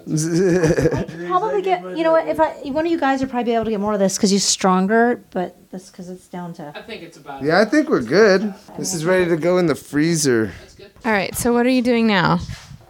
probably 1.27 1.61
get. 1.61 1.81
You 1.95 2.03
know 2.03 2.11
what? 2.11 2.27
If 2.27 2.39
I 2.39 2.53
one 2.71 2.85
of 2.85 2.91
you 2.91 2.99
guys 2.99 3.19
would 3.19 3.29
probably 3.29 3.51
be 3.51 3.55
able 3.55 3.65
to 3.65 3.71
get 3.71 3.79
more 3.79 3.93
of 3.93 3.99
this 3.99 4.17
because 4.17 4.31
you're 4.31 4.39
stronger, 4.39 5.23
but 5.31 5.55
this 5.71 5.91
because 5.91 6.09
it's 6.09 6.27
down 6.27 6.53
to. 6.55 6.73
I 6.75 6.81
think 6.81 7.03
it's 7.03 7.17
about. 7.17 7.43
Yeah, 7.43 7.59
I 7.61 7.65
think 7.65 7.89
we're 7.89 8.01
good. 8.01 8.53
This 8.77 8.93
is 8.93 9.05
ready 9.05 9.29
to 9.29 9.37
go 9.37 9.59
in 9.59 9.67
the 9.67 9.75
freezer. 9.75 10.51
All 11.05 11.11
right. 11.11 11.35
So 11.35 11.53
what 11.53 11.65
are 11.65 11.69
you 11.69 11.81
doing 11.81 12.07
now? 12.07 12.39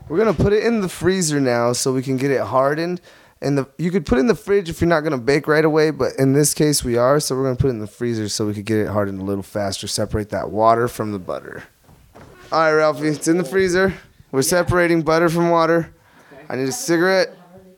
We're 0.10 0.18
gonna 0.18 0.34
put 0.34 0.54
it 0.54 0.64
in 0.64 0.82
the 0.82 0.90
freezer 0.90 1.40
now 1.40 1.72
so 1.74 1.94
we 1.94 2.02
can 2.02 2.18
get 2.18 2.32
it 2.32 2.42
hardened. 2.42 3.00
And 3.42 3.58
the 3.58 3.70
you 3.78 3.92
could 3.92 4.08
put 4.08 4.18
it 4.18 4.22
in 4.22 4.28
the 4.28 4.36
fridge 4.36 4.68
if 4.68 4.82
you're 4.82 4.90
not 4.90 5.02
gonna 5.02 5.20
bake 5.20 5.48
right 5.48 5.64
away, 5.64 5.92
but 5.92 6.14
in 6.18 6.34
this 6.34 6.56
case 6.56 6.84
we 6.84 6.98
are, 6.98 7.20
so 7.20 7.36
we're 7.36 7.44
gonna 7.44 7.56
put 7.56 7.68
it 7.68 7.72
in 7.72 7.80
the 7.80 7.88
freezer 7.88 8.28
so 8.28 8.48
we 8.48 8.56
could 8.56 8.66
get 8.66 8.80
it 8.80 8.88
hardened 8.88 9.22
a 9.22 9.24
little 9.24 9.44
faster, 9.44 9.88
separate 9.88 10.30
that 10.32 10.50
water 10.50 10.88
from 10.88 11.12
the 11.12 11.20
butter. 11.20 11.64
All 12.52 12.60
right, 12.60 12.72
Ralphie, 12.72 13.10
it's 13.10 13.28
in 13.28 13.38
the 13.38 13.44
freezer. 13.44 13.94
We're 14.32 14.42
separating 14.42 15.04
butter 15.04 15.30
from 15.30 15.52
water. 15.52 15.94
I 16.50 16.56
need 16.56 16.68
a 16.68 16.72
cigarette, 16.72 17.30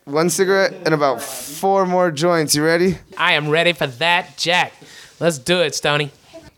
one 0.06 0.30
cigarette, 0.30 0.74
and 0.86 0.94
about 0.94 1.22
four 1.22 1.86
more 1.86 2.12
joints. 2.12 2.56
You 2.56 2.64
ready? 2.64 2.98
I 3.18 3.34
am 3.34 3.50
ready 3.50 3.74
for 3.74 3.88
that, 3.88 4.38
Jack. 4.38 4.72
Let's 5.20 5.38
do 5.38 5.60
it, 5.60 5.76
Stony. 5.76 6.12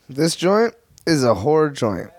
This 0.08 0.36
joint 0.36 0.74
is 1.04 1.24
a 1.24 1.34
horror 1.34 1.70
joint 1.70 2.10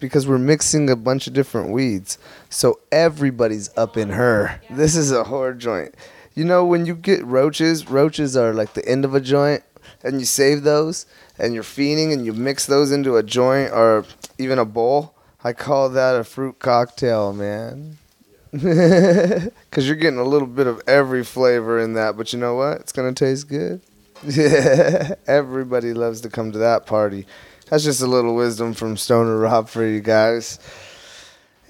because 0.00 0.26
we're 0.26 0.38
mixing 0.38 0.90
a 0.90 0.96
bunch 0.96 1.26
of 1.26 1.32
different 1.32 1.70
weeds. 1.70 2.18
So 2.48 2.80
everybody's 2.90 3.70
up 3.76 3.96
in 3.96 4.10
her. 4.10 4.60
This 4.70 4.96
is 4.96 5.12
a 5.12 5.24
horror 5.24 5.54
joint. 5.54 5.94
You 6.34 6.44
know, 6.44 6.64
when 6.64 6.86
you 6.86 6.94
get 6.94 7.24
roaches, 7.24 7.88
roaches 7.88 8.36
are 8.36 8.52
like 8.54 8.72
the 8.72 8.86
end 8.88 9.04
of 9.04 9.14
a 9.14 9.20
joint, 9.20 9.62
and 10.02 10.18
you 10.18 10.26
save 10.26 10.62
those, 10.62 11.06
and 11.38 11.54
you're 11.54 11.62
feeding, 11.62 12.12
and 12.12 12.24
you 12.24 12.32
mix 12.32 12.66
those 12.66 12.90
into 12.90 13.16
a 13.16 13.22
joint 13.22 13.72
or 13.72 14.04
even 14.38 14.58
a 14.58 14.64
bowl. 14.64 15.14
I 15.44 15.52
call 15.52 15.88
that 15.90 16.16
a 16.16 16.24
fruit 16.24 16.58
cocktail, 16.58 17.32
man. 17.32 17.98
Because 18.52 19.86
you're 19.86 19.94
getting 19.94 20.18
a 20.18 20.24
little 20.24 20.48
bit 20.48 20.66
of 20.66 20.82
every 20.88 21.22
flavor 21.22 21.78
in 21.78 21.94
that, 21.94 22.16
but 22.16 22.32
you 22.32 22.38
know 22.40 22.56
what? 22.56 22.80
It's 22.80 22.90
going 22.90 23.14
to 23.14 23.24
taste 23.24 23.48
good. 23.48 23.80
Yeah, 24.24 25.14
everybody 25.28 25.94
loves 25.94 26.20
to 26.22 26.28
come 26.28 26.50
to 26.52 26.58
that 26.58 26.84
party. 26.84 27.26
That's 27.70 27.84
just 27.84 28.02
a 28.02 28.06
little 28.06 28.34
wisdom 28.34 28.74
from 28.74 28.96
Stoner 28.96 29.38
Rob 29.38 29.68
for 29.68 29.86
you 29.86 30.00
guys. 30.00 30.58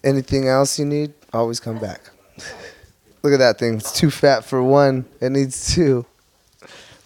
Anything 0.02 0.48
else 0.48 0.78
you 0.78 0.86
need, 0.86 1.12
always 1.30 1.60
come 1.60 1.78
back. 1.78 2.00
Look 3.22 3.34
at 3.34 3.38
that 3.38 3.58
thing. 3.58 3.74
It's 3.74 3.92
too 3.92 4.10
fat 4.10 4.42
for 4.42 4.62
one. 4.62 5.04
It 5.20 5.30
needs 5.30 5.74
two. 5.74 6.06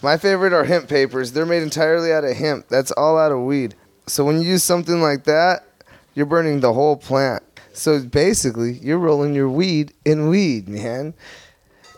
My 0.00 0.16
favorite 0.16 0.52
are 0.52 0.62
hemp 0.62 0.88
papers. 0.88 1.32
They're 1.32 1.44
made 1.44 1.64
entirely 1.64 2.12
out 2.12 2.22
of 2.22 2.36
hemp. 2.36 2.68
That's 2.68 2.92
all 2.92 3.18
out 3.18 3.32
of 3.32 3.40
weed. 3.40 3.74
So 4.06 4.24
when 4.24 4.40
you 4.40 4.48
use 4.48 4.62
something 4.62 5.00
like 5.00 5.24
that, 5.24 5.66
you're 6.14 6.26
burning 6.26 6.60
the 6.60 6.72
whole 6.72 6.96
plant. 6.96 7.42
So 7.72 8.00
basically, 8.00 8.74
you're 8.74 8.98
rolling 8.98 9.34
your 9.34 9.48
weed 9.48 9.92
in 10.04 10.28
weed, 10.28 10.68
man. 10.68 11.14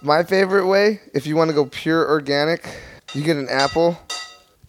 My 0.01 0.23
favorite 0.23 0.67
way, 0.67 1.03
if 1.13 1.27
you 1.27 1.37
want 1.37 1.51
to 1.51 1.55
go 1.55 1.67
pure 1.67 2.09
organic, 2.09 2.67
you 3.13 3.23
get 3.23 3.37
an 3.37 3.49
apple, 3.51 3.99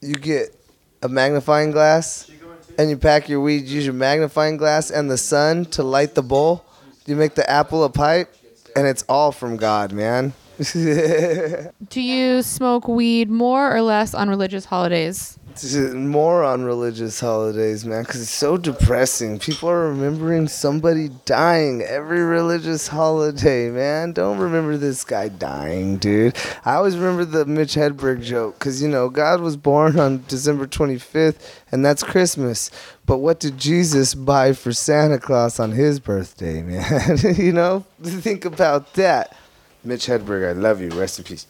you 0.02 0.16
get 0.16 0.57
a 1.02 1.10
magnifying 1.10 1.72
glass, 1.72 2.30
and 2.78 2.90
you 2.90 2.98
pack 2.98 3.30
your 3.30 3.42
weed. 3.42 3.66
Use 3.66 3.86
your 3.86 3.94
magnifying 3.94 4.58
glass 4.58 4.92
and 4.92 5.10
the 5.10 5.18
sun 5.18 5.66
to 5.66 5.84
light 5.84 6.16
the 6.16 6.24
bowl. 6.24 6.66
You 7.06 7.16
make 7.16 7.36
the 7.36 7.50
apple 7.50 7.84
a 7.84 7.90
pipe, 7.90 8.34
and 8.76 8.86
it's 8.88 9.04
all 9.08 9.32
from 9.32 9.58
God, 9.58 9.92
man. 9.92 10.34
Do 10.74 12.02
you 12.02 12.42
smoke 12.42 12.88
weed 12.88 13.30
more 13.30 13.76
or 13.76 13.82
less 13.82 14.14
on 14.14 14.30
religious 14.30 14.66
holidays? 14.66 15.38
More 15.64 16.44
on 16.44 16.64
religious 16.64 17.20
holidays, 17.20 17.86
man, 17.86 18.04
because 18.04 18.22
it's 18.22 18.30
so 18.30 18.58
depressing. 18.58 19.40
People 19.40 19.70
are 19.70 19.90
remembering 19.90 20.48
somebody 20.48 21.10
dying 21.26 21.82
every 21.82 22.22
religious 22.22 22.88
holiday, 22.88 23.70
man. 23.70 24.12
Don't 24.14 24.38
remember 24.38 24.78
this 24.78 25.04
guy 25.04 25.30
dying, 25.30 25.98
dude. 25.98 26.36
I 26.66 26.76
always 26.76 26.98
remember 26.98 27.26
the 27.26 27.46
Mitch 27.46 27.76
Hedberg 27.76 28.24
joke, 28.24 28.60
because, 28.60 28.82
you 28.82 28.88
know, 28.88 29.10
God 29.10 29.42
was 29.42 29.58
born 29.58 30.00
on 30.00 30.24
December 30.28 30.68
25th, 30.68 31.40
and 31.72 31.86
that's 31.86 32.04
Christmas. 32.04 32.70
But 33.06 33.18
what 33.18 33.40
did 33.40 33.58
Jesus 33.58 34.14
buy 34.14 34.54
for 34.54 34.74
Santa 34.74 35.20
Claus 35.20 35.60
on 35.60 35.72
his 35.72 36.00
birthday, 36.00 36.62
man? 36.64 37.18
you 37.36 37.52
know? 37.52 37.86
Think 38.02 38.46
about 38.46 38.94
that. 38.94 39.36
Mitch 39.84 40.08
Hedberg, 40.08 40.50
I 40.50 40.52
love 40.52 40.82
you. 40.82 40.90
Rest 40.90 41.20
in 41.20 41.26
peace. 41.26 41.48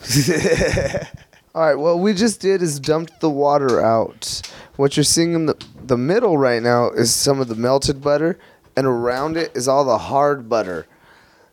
All 1.58 1.66
right, 1.66 1.74
what 1.74 1.98
we 1.98 2.14
just 2.14 2.40
did 2.40 2.62
is 2.62 2.78
dumped 2.78 3.18
the 3.18 3.28
water 3.28 3.84
out. 3.84 4.48
What 4.76 4.96
you're 4.96 5.02
seeing 5.02 5.34
in 5.34 5.46
the, 5.46 5.56
the 5.84 5.96
middle 5.96 6.38
right 6.38 6.62
now 6.62 6.90
is 6.90 7.12
some 7.12 7.40
of 7.40 7.48
the 7.48 7.56
melted 7.56 8.00
butter, 8.00 8.38
and 8.76 8.86
around 8.86 9.36
it 9.36 9.50
is 9.56 9.66
all 9.66 9.84
the 9.84 9.98
hard 9.98 10.48
butter. 10.48 10.86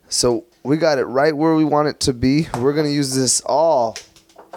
So 0.08 0.46
we 0.62 0.78
got 0.78 1.00
it 1.00 1.06
right 1.06 1.36
where 1.36 1.56
we 1.56 1.66
want 1.66 1.88
it 1.88 2.00
to 2.02 2.14
be. 2.14 2.48
We're 2.54 2.74
going 2.74 2.86
to 2.86 2.94
use 2.94 3.16
this 3.16 3.42
all 3.48 3.98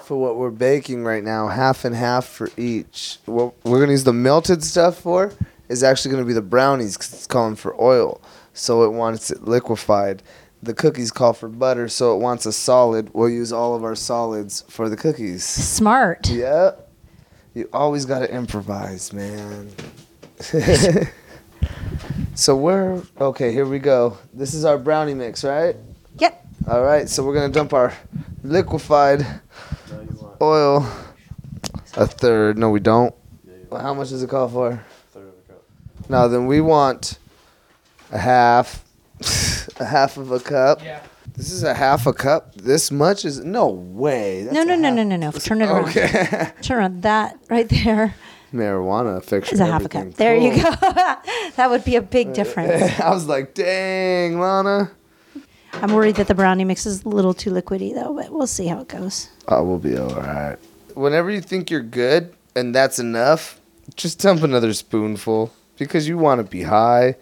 for 0.03 0.21
what 0.21 0.37
we're 0.37 0.51
baking 0.51 1.05
right 1.05 1.25
now, 1.25 1.49
half 1.49 1.87
and 1.87 1.95
half 1.95 2.27
for 2.27 2.51
each. 2.59 3.17
What 3.25 3.55
we're 3.65 3.81
gonna 3.81 3.93
use 3.93 4.05
the 4.05 4.13
melted 4.13 4.63
stuff 4.63 4.99
for 4.99 5.33
is 5.71 5.83
actually 5.83 6.11
gonna 6.11 6.27
be 6.27 6.35
the 6.35 6.43
brownies 6.43 6.99
because 6.99 7.15
it's 7.15 7.27
calling 7.27 7.57
for 7.57 7.75
oil, 7.81 8.21
so 8.53 8.85
it 8.85 8.93
wants 8.93 9.31
it 9.31 9.45
liquefied. 9.45 10.23
The 10.63 10.75
cookies 10.75 11.11
call 11.11 11.33
for 11.35 11.49
butter, 11.49 11.89
so 11.89 12.17
it 12.17 12.21
wants 12.21 12.45
a 12.47 12.53
solid. 12.53 13.11
We'll 13.15 13.29
use 13.29 13.53
all 13.53 13.75
of 13.75 13.85
our 13.85 13.95
solids 13.95 14.65
for 14.69 14.89
the 14.89 14.97
cookies. 14.97 15.45
Smart. 15.45 16.29
Yep. 16.29 16.91
You 17.55 17.69
always 17.73 18.05
gotta 18.07 18.33
improvise, 18.33 19.13
man. 19.13 19.71
so 22.35 22.57
we're 22.57 23.03
okay. 23.21 23.53
Here 23.53 23.67
we 23.67 23.79
go. 23.79 24.19
This 24.33 24.55
is 24.55 24.65
our 24.65 24.79
brownie 24.79 25.15
mix, 25.15 25.45
right? 25.45 25.77
Yep. 26.19 26.47
All 26.69 26.83
right, 26.83 27.09
so 27.09 27.25
we're 27.25 27.35
gonna 27.35 27.53
dump 27.53 27.73
our 27.73 27.93
liquefied 28.43 29.25
oil. 30.41 30.87
A 31.97 32.07
third. 32.07 32.59
No, 32.59 32.71
we 32.71 32.81
don't. 32.81 33.15
Well, 33.71 33.81
how 33.81 33.95
much 33.95 34.11
does 34.11 34.23
it 34.23 34.31
call 34.31 34.49
for? 34.49 34.85
Now 36.09 36.29
then, 36.29 36.47
we 36.47 36.61
want 36.61 37.19
a 38.13 38.19
half, 38.19 38.85
a 39.81 39.85
half 39.85 40.17
of 40.17 40.31
a 40.31 40.41
cup. 40.41 40.83
Yeah. 40.83 41.01
This 41.37 41.53
is 41.53 41.63
a 41.63 41.75
half 41.75 42.07
a 42.07 42.13
cup. 42.13 42.55
This 42.55 42.91
much 42.91 43.25
is 43.25 43.45
no 43.45 43.69
way. 43.69 44.45
That's 44.45 44.55
No, 44.55 44.65
no, 44.65 44.75
no, 44.75 44.91
no, 44.91 45.03
no, 45.03 45.17
no. 45.17 45.31
Turn 45.31 45.63
it 45.63 45.67
around. 45.67 45.89
Okay. 45.89 46.51
Turn 46.63 46.79
around. 46.79 47.03
That 47.03 47.39
right 47.49 47.69
there 47.69 48.15
Marijuana 48.53 49.23
fix 49.23 49.53
is 49.53 49.61
a 49.61 49.67
half 49.67 49.85
a 49.85 49.89
cup. 49.89 50.15
There 50.15 50.37
you 50.37 50.63
go. 50.63 50.63
that 51.57 51.69
would 51.69 51.85
be 51.85 51.97
a 51.97 52.03
big 52.03 52.29
uh, 52.29 52.33
difference. 52.33 52.99
I 53.01 53.11
was 53.11 53.27
like, 53.27 53.55
dang, 53.55 54.35
Lahna. 54.35 54.91
I'm 55.75 55.93
worried 55.93 56.17
that 56.17 56.29
the 56.29 56.35
brownie 56.35 56.65
mix 56.65 56.87
is 56.87 57.05
a 57.05 57.09
little 57.09 57.35
too 57.35 57.51
liquidy 57.51 57.95
though, 57.95 58.15
but 58.15 58.33
we'll 58.33 58.47
see 58.47 58.67
how 58.67 58.81
it 58.81 58.89
goes. 58.89 59.29
Oh, 59.49 59.63
we'll 59.63 59.79
be 59.79 59.97
all 59.97 60.09
right. 60.09 60.57
Whenever 60.95 61.31
you 61.31 61.41
think 61.41 61.71
you're 61.71 61.81
good 61.81 62.35
and 62.57 62.75
that's 62.75 62.99
enough, 62.99 63.61
just 63.95 64.21
dump 64.21 64.43
another 64.43 64.73
spoonful 64.73 65.53
because 65.77 66.09
you 66.09 66.17
want 66.17 66.39
to 66.39 66.45
be 66.45 66.63
high. 66.63 67.17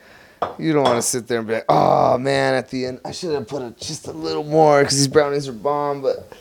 You 0.59 0.73
don't 0.73 0.85
want 0.85 0.97
to 0.97 1.03
sit 1.03 1.27
there 1.29 1.39
and 1.39 1.47
be 1.47 1.55
like, 1.55 1.65
oh 1.69 2.19
man, 2.19 2.55
at 2.55 2.71
the 2.71 2.87
end, 2.87 3.01
I 3.05 3.13
should 3.13 3.33
have 3.33 3.49
put 3.49 3.63
a, 3.63 3.71
just 3.73 4.07
a 4.07 4.13
little 4.13 4.45
more 4.45 4.83
because 4.83 4.97
these 4.97 5.09
brownies 5.09 5.49
are 5.49 5.53
bomb, 5.53 6.03
but 6.03 6.33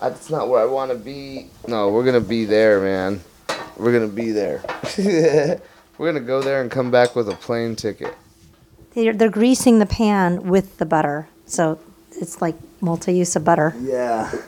that's 0.00 0.30
not 0.30 0.48
where 0.48 0.60
I 0.60 0.66
want 0.66 0.90
to 0.90 0.96
be. 0.96 1.48
No, 1.66 1.90
we're 1.90 2.04
going 2.04 2.20
to 2.20 2.28
be 2.28 2.44
there, 2.44 2.80
man. 2.80 3.20
We're 3.76 3.92
going 3.92 4.08
to 4.08 4.14
be 4.14 4.30
there. 4.32 4.62
we're 5.98 6.12
going 6.12 6.14
to 6.14 6.26
go 6.26 6.42
there 6.42 6.62
and 6.62 6.70
come 6.70 6.90
back 6.90 7.16
with 7.16 7.28
a 7.28 7.34
plane 7.34 7.76
ticket. 7.76 8.14
They're, 8.94 9.12
they're 9.12 9.30
greasing 9.30 9.78
the 9.80 9.86
pan 9.86 10.44
with 10.44 10.78
the 10.78 10.86
butter, 10.86 11.28
so 11.46 11.80
it's 12.12 12.40
like 12.40 12.54
multi-use 12.80 13.34
of 13.34 13.44
butter. 13.44 13.74
Yeah. 13.80 14.30
You 14.32 14.40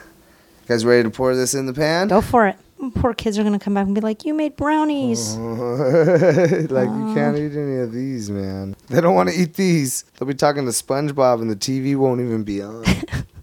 guys 0.68 0.84
ready 0.84 1.02
to 1.04 1.10
pour 1.10 1.34
this 1.34 1.54
in 1.54 1.66
the 1.66 1.72
pan? 1.72 2.08
Go 2.08 2.20
for 2.20 2.46
it. 2.46 2.56
Poor 2.94 3.14
kids 3.14 3.38
are 3.38 3.42
gonna 3.42 3.58
come 3.58 3.74
back 3.74 3.86
and 3.86 3.94
be 3.94 4.00
like, 4.00 4.24
"You 4.24 4.34
made 4.34 4.56
brownies." 4.56 5.36
like 5.36 6.88
you 6.88 7.14
can't 7.14 7.34
uh-huh. 7.34 7.36
eat 7.36 7.56
any 7.56 7.78
of 7.78 7.92
these, 7.92 8.30
man. 8.30 8.76
They 8.88 9.00
don't 9.00 9.14
want 9.14 9.30
to 9.30 9.34
eat 9.34 9.54
these. 9.54 10.04
They'll 10.18 10.28
be 10.28 10.34
talking 10.34 10.66
to 10.66 10.70
SpongeBob, 10.70 11.40
and 11.40 11.50
the 11.50 11.56
TV 11.56 11.96
won't 11.96 12.20
even 12.20 12.44
be 12.44 12.62
on. 12.62 12.84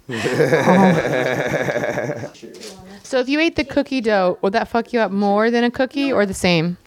So 3.13 3.19
if 3.19 3.30
you 3.30 3.39
ate 3.39 3.58
the 3.58 3.63
cookie 3.63 4.02
dough, 4.02 4.39
would 4.41 4.54
that 4.54 4.69
fuck 4.69 4.91
you 4.91 5.00
up 5.00 5.12
more 5.12 5.52
than 5.52 5.63
a 5.63 5.69
cookie 5.69 6.12
or 6.12 6.26
the 6.26 6.34
same? 6.34 6.78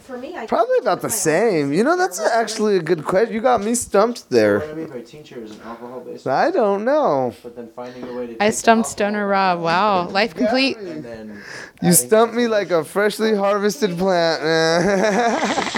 For 0.00 0.18
me, 0.18 0.36
I 0.36 0.46
Probably 0.46 0.76
about 0.78 1.02
the 1.02 1.08
same. 1.08 1.72
You 1.72 1.84
know, 1.84 1.96
that's 1.96 2.18
actually 2.18 2.76
a 2.76 2.82
good 2.82 3.04
question. 3.04 3.32
You 3.32 3.40
got 3.40 3.62
me 3.62 3.76
stumped 3.76 4.28
there. 4.28 4.58
What 4.58 4.70
I 4.70 4.74
mean 4.74 4.88
by 4.88 5.02
tincture 5.02 5.40
is 5.40 5.52
an 5.52 5.60
alcohol 5.62 6.00
based, 6.00 6.26
I 6.26 6.50
don't 6.50 6.84
know. 6.84 7.32
but 7.44 7.54
then 7.54 7.70
finding 7.76 8.02
a 8.02 8.12
way 8.12 8.26
to. 8.26 8.42
I 8.42 8.50
stumped 8.50 8.88
Stoner 8.88 9.28
Rob. 9.28 9.60
Wow, 9.60 10.08
life 10.08 10.34
complete. 10.34 10.78
And 10.78 11.04
then 11.04 11.42
You 11.80 11.92
stumped 11.92 12.34
me 12.34 12.48
like 12.48 12.72
a 12.72 12.82
freshly 12.82 13.36
harvested 13.36 13.96
plant. 13.96 14.42
man. 14.42 15.62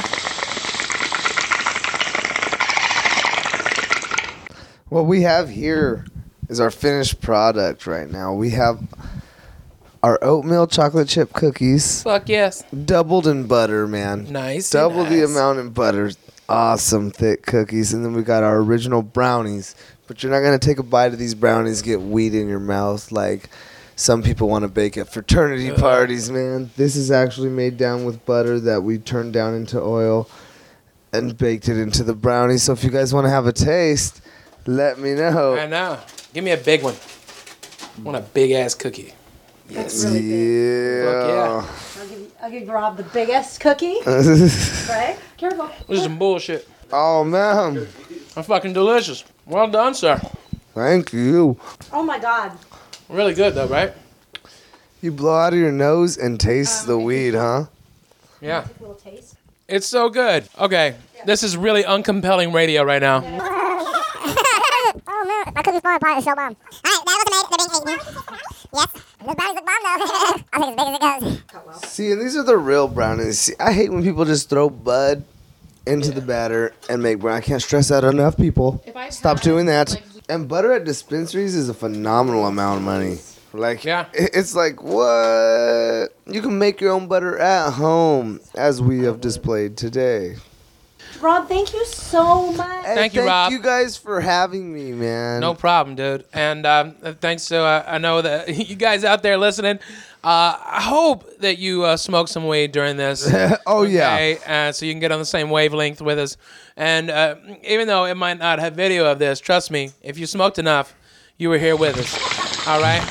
what 4.88 5.02
we 5.02 5.22
have 5.22 5.50
here 5.50 6.06
is 6.48 6.58
our 6.58 6.70
finished 6.70 7.20
product 7.20 7.86
right 7.86 8.10
now. 8.10 8.32
We 8.32 8.48
have 8.50 8.80
our 10.06 10.22
oatmeal 10.22 10.68
chocolate 10.68 11.08
chip 11.08 11.32
cookies. 11.32 12.04
Fuck 12.04 12.28
yes. 12.28 12.62
doubled 12.84 13.26
in 13.26 13.48
butter, 13.48 13.88
man. 13.88 14.30
Nice. 14.30 14.70
Double 14.70 15.04
the 15.04 15.24
amount 15.24 15.58
in 15.58 15.70
butter. 15.70 16.12
Awesome 16.48 17.10
thick 17.10 17.44
cookies, 17.44 17.92
and 17.92 18.04
then 18.04 18.12
we 18.12 18.22
got 18.22 18.44
our 18.44 18.58
original 18.58 19.02
brownies. 19.02 19.74
But 20.06 20.22
you're 20.22 20.30
not 20.30 20.42
gonna 20.42 20.60
take 20.60 20.78
a 20.78 20.84
bite 20.84 21.12
of 21.12 21.18
these 21.18 21.34
brownies, 21.34 21.82
get 21.82 22.00
weed 22.00 22.34
in 22.34 22.48
your 22.48 22.60
mouth 22.60 23.10
like 23.10 23.50
some 23.96 24.22
people 24.22 24.48
want 24.48 24.62
to 24.62 24.68
bake 24.68 24.96
at 24.96 25.08
fraternity 25.08 25.72
parties, 25.72 26.30
man. 26.30 26.70
This 26.76 26.94
is 26.94 27.10
actually 27.10 27.48
made 27.48 27.76
down 27.76 28.04
with 28.04 28.24
butter 28.24 28.60
that 28.60 28.84
we 28.84 28.98
turned 28.98 29.32
down 29.32 29.54
into 29.54 29.80
oil 29.82 30.30
and 31.12 31.36
baked 31.36 31.68
it 31.68 31.78
into 31.78 32.04
the 32.04 32.14
brownie. 32.14 32.58
So 32.58 32.72
if 32.72 32.84
you 32.84 32.90
guys 32.90 33.12
want 33.12 33.24
to 33.24 33.30
have 33.30 33.48
a 33.48 33.52
taste, 33.52 34.20
let 34.66 35.00
me 35.00 35.14
know. 35.14 35.56
I 35.56 35.66
know. 35.66 35.98
Give 36.32 36.44
me 36.44 36.52
a 36.52 36.56
big 36.56 36.84
one. 36.84 36.94
I 36.94 38.02
want 38.02 38.18
a 38.18 38.20
big 38.20 38.52
ass 38.52 38.76
cookie. 38.76 39.15
Yes. 39.68 40.04
yeah. 40.04 41.26
yeah. 41.26 41.66
I'll 41.98 42.08
give, 42.08 42.32
I'll 42.42 42.50
give 42.50 42.68
Rob 42.68 42.96
the 42.96 43.02
biggest 43.04 43.60
cookie. 43.60 44.00
right? 44.06 45.16
Careful. 45.36 45.70
This 45.88 45.98
is 45.98 46.04
some 46.04 46.18
bullshit. 46.18 46.68
oh 46.92 47.24
man, 47.24 47.86
I'm 48.36 48.42
fucking 48.42 48.72
delicious. 48.72 49.24
Well 49.46 49.68
done, 49.68 49.94
sir. 49.94 50.20
thank 50.74 51.12
you. 51.12 51.58
Oh 51.92 52.02
my 52.02 52.18
God. 52.18 52.52
Really 53.08 53.34
good 53.34 53.54
though, 53.54 53.68
right? 53.68 53.92
You 55.02 55.12
blow 55.12 55.36
out 55.36 55.52
of 55.52 55.58
your 55.58 55.72
nose 55.72 56.16
and 56.16 56.40
taste 56.40 56.82
um, 56.82 56.88
the 56.88 56.98
weed, 56.98 57.34
huh? 57.34 57.66
Yeah. 58.40 58.66
A 58.66 58.80
little 58.80 58.94
taste. 58.96 59.36
It's 59.68 59.86
so 59.86 60.08
good. 60.08 60.48
Okay. 60.58 60.96
This 61.24 61.42
is 61.42 61.56
really 61.56 61.82
uncompelling 61.82 62.52
radio 62.54 62.82
right 62.82 63.02
now. 63.02 63.18
oh 65.08 65.42
man, 65.46 65.54
my 65.54 65.62
cookie's 65.62 65.80
falling 65.80 65.96
apart. 65.96 66.16
It's 66.18 66.24
so 66.24 66.34
bomb. 66.34 66.56
Alright, 66.84 67.04
that 67.04 67.58
wasn't 67.68 67.86
made. 67.86 67.98
They're 67.98 67.98
being 67.98 67.98
eaten. 67.98 68.38
yes. 68.74 68.88
Those 69.26 69.34
brownies 69.34 69.54
look 69.56 69.66
bomb 69.66 69.82
though. 69.82 70.42
I'll 70.52 70.62
take 70.62 70.78
as 70.80 70.86
big 70.98 71.02
as 71.02 71.22
it 71.22 71.46
goes. 71.52 71.62
Oh, 71.66 71.78
See, 71.86 72.10
and 72.12 72.20
these 72.20 72.36
are 72.36 72.42
the 72.44 72.56
real 72.56 72.88
brownies. 72.88 73.38
See, 73.40 73.54
I 73.60 73.72
hate 73.72 73.90
when 73.92 74.02
people 74.02 74.24
just 74.24 74.48
throw 74.48 74.70
bud 74.70 75.24
into 75.86 76.10
the 76.12 76.20
batter 76.20 76.72
and 76.88 77.02
make 77.02 77.18
brown. 77.20 77.36
I 77.36 77.40
can't 77.40 77.62
stress 77.62 77.88
that 77.88 78.04
enough, 78.04 78.36
people. 78.36 78.82
If 78.86 78.96
I 78.96 79.08
Stop 79.10 79.38
had, 79.38 79.44
doing 79.44 79.66
that. 79.66 79.90
like- 79.90 80.02
and 80.28 80.48
butter 80.48 80.72
at 80.72 80.84
dispensaries 80.84 81.54
is 81.54 81.68
a 81.68 81.74
phenomenal 81.74 82.46
amount 82.46 82.78
of 82.78 82.82
money. 82.84 83.18
Like, 83.52 83.84
Yeah. 83.84 84.06
i- 84.12 84.28
it's 84.34 84.54
like 84.56 84.82
what 84.82 86.08
you 86.26 86.42
can 86.42 86.58
make 86.58 86.80
your 86.80 86.92
own 86.92 87.06
butter 87.06 87.38
at 87.38 87.70
home, 87.74 88.40
as 88.56 88.82
we 88.82 89.04
have 89.04 89.20
displayed 89.20 89.76
today. 89.76 90.36
Rob, 91.20 91.48
thank 91.48 91.72
you 91.72 91.84
so 91.86 92.52
much. 92.52 92.84
Hey, 92.86 92.94
Thank 92.94 93.14
you, 93.14 93.20
thank 93.22 93.28
Rob. 93.30 93.52
you 93.52 93.58
guys 93.60 93.96
for 93.96 94.20
having 94.20 94.72
me, 94.72 94.92
man. 94.92 95.40
No 95.40 95.54
problem, 95.54 95.96
dude. 95.96 96.24
And 96.32 96.64
um, 96.66 96.92
thanks 97.20 97.46
to 97.46 97.58
uh, 97.58 97.84
I 97.86 97.98
know 97.98 98.22
that 98.22 98.54
you 98.68 98.76
guys 98.76 99.04
out 99.04 99.22
there 99.22 99.36
listening. 99.36 99.78
Uh, 100.24 100.58
I 100.64 100.80
hope 100.82 101.38
that 101.38 101.58
you 101.58 101.84
uh, 101.84 101.96
smoke 101.96 102.28
some 102.28 102.46
weed 102.48 102.72
during 102.72 102.96
this. 102.96 103.32
Oh, 103.66 103.82
yeah. 103.82 104.14
Okay, 104.14 104.38
uh, 104.46 104.72
so 104.72 104.84
you 104.86 104.92
can 104.92 105.00
get 105.00 105.12
on 105.12 105.18
the 105.18 105.24
same 105.24 105.50
wavelength 105.50 106.00
with 106.00 106.18
us. 106.18 106.36
And 106.76 107.10
uh, 107.10 107.36
even 107.62 107.86
though 107.88 108.04
it 108.04 108.14
might 108.16 108.38
not 108.38 108.58
have 108.58 108.74
video 108.74 109.10
of 109.10 109.18
this, 109.18 109.40
trust 109.40 109.70
me, 109.70 109.90
if 110.02 110.18
you 110.18 110.26
smoked 110.26 110.58
enough, 110.58 110.94
you 111.36 111.48
were 111.48 111.58
here 111.58 111.76
with 111.76 111.96
us. 111.98 112.66
All 112.68 112.80
right. 112.80 113.02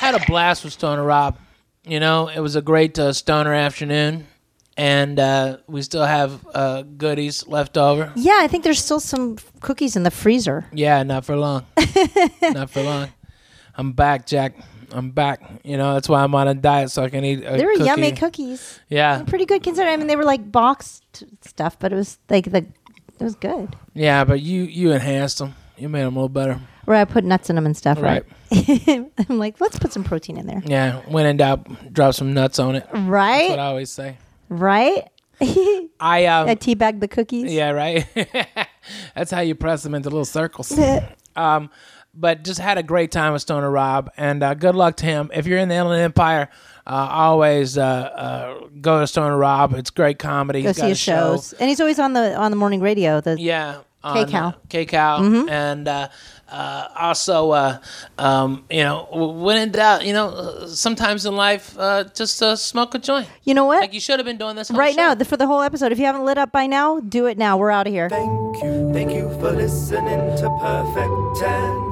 Had 0.00 0.14
a 0.14 0.20
blast 0.26 0.64
with 0.64 0.72
Stoner 0.72 1.02
Rob. 1.04 1.38
You 1.84 2.00
know, 2.00 2.28
it 2.28 2.40
was 2.40 2.56
a 2.56 2.62
great 2.62 2.98
uh, 2.98 3.12
stoner 3.12 3.52
afternoon, 3.54 4.26
and 4.76 5.18
uh, 5.18 5.58
we 5.66 5.82
still 5.82 6.04
have 6.04 6.44
uh, 6.54 6.82
goodies 6.82 7.46
left 7.46 7.76
over. 7.76 8.12
Yeah, 8.16 8.38
I 8.40 8.48
think 8.48 8.64
there's 8.64 8.82
still 8.82 9.00
some 9.00 9.36
cookies 9.60 9.96
in 9.96 10.02
the 10.02 10.10
freezer. 10.10 10.66
Yeah, 10.72 11.02
not 11.02 11.24
for 11.24 11.36
long. 11.36 11.66
not 12.42 12.70
for 12.70 12.82
long. 12.82 13.08
I'm 13.76 13.92
back, 13.92 14.26
Jack. 14.26 14.54
I'm 14.90 15.10
back. 15.10 15.40
You 15.64 15.76
know, 15.78 15.94
that's 15.94 16.08
why 16.08 16.22
I'm 16.22 16.34
on 16.34 16.48
a 16.48 16.54
diet 16.54 16.90
so 16.90 17.02
I 17.02 17.08
can 17.08 17.24
eat. 17.24 17.42
A 17.44 17.56
They 17.56 17.64
were 17.64 17.72
cookie. 17.72 17.84
yummy 17.84 18.12
cookies. 18.12 18.80
Yeah, 18.88 19.22
Pretty 19.24 19.46
good 19.46 19.62
considering. 19.62 19.94
I 19.94 19.96
mean, 19.96 20.06
they 20.06 20.16
were 20.16 20.24
like 20.24 20.50
boxed 20.52 21.24
stuff, 21.40 21.78
but 21.78 21.92
it 21.92 21.96
was 21.96 22.18
like 22.28 22.50
the 22.50 22.58
it 22.58 23.24
was 23.24 23.34
good. 23.36 23.74
yeah, 23.94 24.24
but 24.24 24.40
you 24.40 24.62
you 24.64 24.92
enhanced 24.92 25.38
them. 25.38 25.54
You 25.78 25.88
made 25.88 26.02
them 26.02 26.16
a 26.16 26.18
little 26.20 26.28
better. 26.28 26.60
Where 26.84 26.96
I 26.96 27.04
put 27.04 27.24
nuts 27.24 27.48
in 27.48 27.56
them 27.56 27.64
and 27.64 27.76
stuff, 27.76 28.02
right? 28.02 28.24
Right. 28.50 29.10
I'm 29.28 29.38
like, 29.38 29.60
let's 29.60 29.78
put 29.78 29.92
some 29.92 30.04
protein 30.04 30.36
in 30.36 30.46
there. 30.46 30.60
Yeah, 30.66 31.00
when 31.08 31.24
in 31.26 31.36
doubt, 31.38 31.92
drop 31.92 32.14
some 32.14 32.34
nuts 32.34 32.58
on 32.58 32.74
it. 32.76 32.86
Right. 32.92 33.38
That's 33.48 33.50
what 33.50 33.58
I 33.60 33.66
always 33.66 33.90
say. 33.90 34.18
Right? 34.52 35.08
I 35.40 35.88
I 36.00 36.24
um, 36.26 36.48
teabag 36.48 37.00
the 37.00 37.08
cookies. 37.08 37.52
yeah, 37.52 37.70
right. 37.70 38.06
that's 39.14 39.30
how 39.30 39.40
you 39.40 39.54
press 39.54 39.82
them 39.82 39.94
into 39.94 40.08
little 40.10 40.24
circles. 40.24 40.76
um, 41.36 41.70
but 42.14 42.44
just 42.44 42.60
had 42.60 42.76
a 42.78 42.82
great 42.82 43.10
time 43.10 43.32
with 43.32 43.42
Stoner 43.42 43.70
Rob, 43.70 44.10
and 44.16 44.42
uh, 44.42 44.54
good 44.54 44.74
luck 44.74 44.96
to 44.96 45.06
him. 45.06 45.30
If 45.34 45.46
you're 45.46 45.58
in 45.58 45.68
the 45.68 45.74
Inland 45.74 46.02
Empire, 46.02 46.48
uh, 46.86 46.90
always 47.10 47.78
uh, 47.78 47.82
uh, 47.82 48.66
go 48.80 49.00
to 49.00 49.06
Stoner 49.06 49.36
Rob. 49.38 49.72
It's 49.74 49.90
great 49.90 50.18
comedy. 50.18 50.62
Go 50.62 50.68
He's 50.68 50.76
see 50.76 50.82
got 50.82 50.88
his 50.90 50.98
a 50.98 51.00
show. 51.00 51.12
shows, 51.36 51.52
and 51.54 51.68
he's 51.70 51.80
always 51.80 51.98
on 51.98 52.12
the 52.12 52.34
on 52.36 52.50
the 52.50 52.56
morning 52.58 52.80
radio. 52.80 53.20
The 53.22 53.40
Yeah. 53.40 53.78
on 54.04 54.26
KCAL. 54.26 54.54
uh, 54.54 54.58
KCAL, 54.68 55.48
and 55.50 55.88
uh, 55.88 56.08
uh, 56.52 56.88
also, 56.98 57.50
uh, 57.50 57.78
um, 58.18 58.64
you 58.70 58.82
know, 58.82 59.08
w- 59.10 59.32
when 59.42 59.56
in 59.56 59.70
doubt, 59.72 60.04
you 60.04 60.12
know, 60.12 60.28
uh, 60.28 60.66
sometimes 60.66 61.24
in 61.24 61.34
life, 61.34 61.74
uh, 61.78 62.04
just 62.14 62.42
uh, 62.42 62.54
smoke 62.56 62.94
a 62.94 62.98
joint. 62.98 63.26
You 63.44 63.54
know 63.54 63.64
what? 63.64 63.80
Like 63.80 63.94
you 63.94 64.00
should 64.00 64.18
have 64.18 64.26
been 64.26 64.36
doing 64.36 64.54
this 64.56 64.68
whole 64.68 64.78
right 64.78 64.94
now, 64.94 65.10
show. 65.12 65.14
the, 65.16 65.24
for 65.24 65.36
the 65.38 65.46
whole 65.46 65.62
episode. 65.62 65.92
If 65.92 65.98
you 65.98 66.04
haven't 66.04 66.24
lit 66.24 66.36
up 66.36 66.52
by 66.52 66.66
now, 66.66 67.00
do 67.00 67.24
it 67.26 67.38
now. 67.38 67.56
We're 67.56 67.70
out 67.70 67.86
of 67.86 67.92
here. 67.92 68.10
Thank 68.10 68.62
you, 68.62 68.92
thank 68.92 69.12
you 69.12 69.30
for 69.40 69.50
listening 69.52 70.36
to 70.36 70.50
Perfect 70.60 71.40
10. 71.40 71.82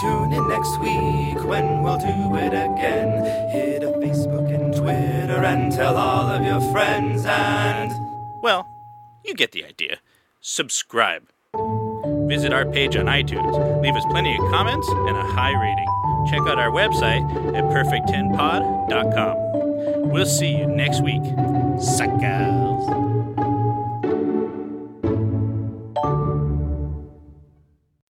Tune 0.00 0.32
in 0.32 0.48
next 0.48 0.76
week 0.80 1.44
when 1.44 1.82
we'll 1.84 1.98
do 1.98 2.34
it 2.36 2.48
again. 2.52 3.24
Hit 3.50 3.84
up 3.84 3.94
Facebook 3.94 4.52
and 4.52 4.74
Twitter 4.74 5.44
and 5.44 5.70
tell 5.72 5.96
all 5.96 6.26
of 6.28 6.44
your 6.44 6.60
friends 6.72 7.24
and. 7.24 7.92
Well, 8.42 8.68
you 9.24 9.34
get 9.34 9.52
the 9.52 9.64
idea. 9.64 9.98
Subscribe. 10.40 11.28
Visit 12.28 12.52
our 12.52 12.66
page 12.66 12.96
on 12.96 13.06
iTunes. 13.06 13.82
Leave 13.82 13.94
us 13.94 14.04
plenty 14.10 14.34
of 14.34 14.40
comments 14.50 14.88
and 14.88 15.16
a 15.16 15.24
high 15.24 15.52
rating. 15.52 15.86
Check 16.30 16.40
out 16.48 16.58
our 16.58 16.70
website 16.70 17.22
at 17.54 17.64
perfect10pod.com. 17.64 20.10
We'll 20.10 20.26
see 20.26 20.56
you 20.56 20.66
next 20.66 21.02
week. 21.02 21.22
Sucker. 21.80 23.13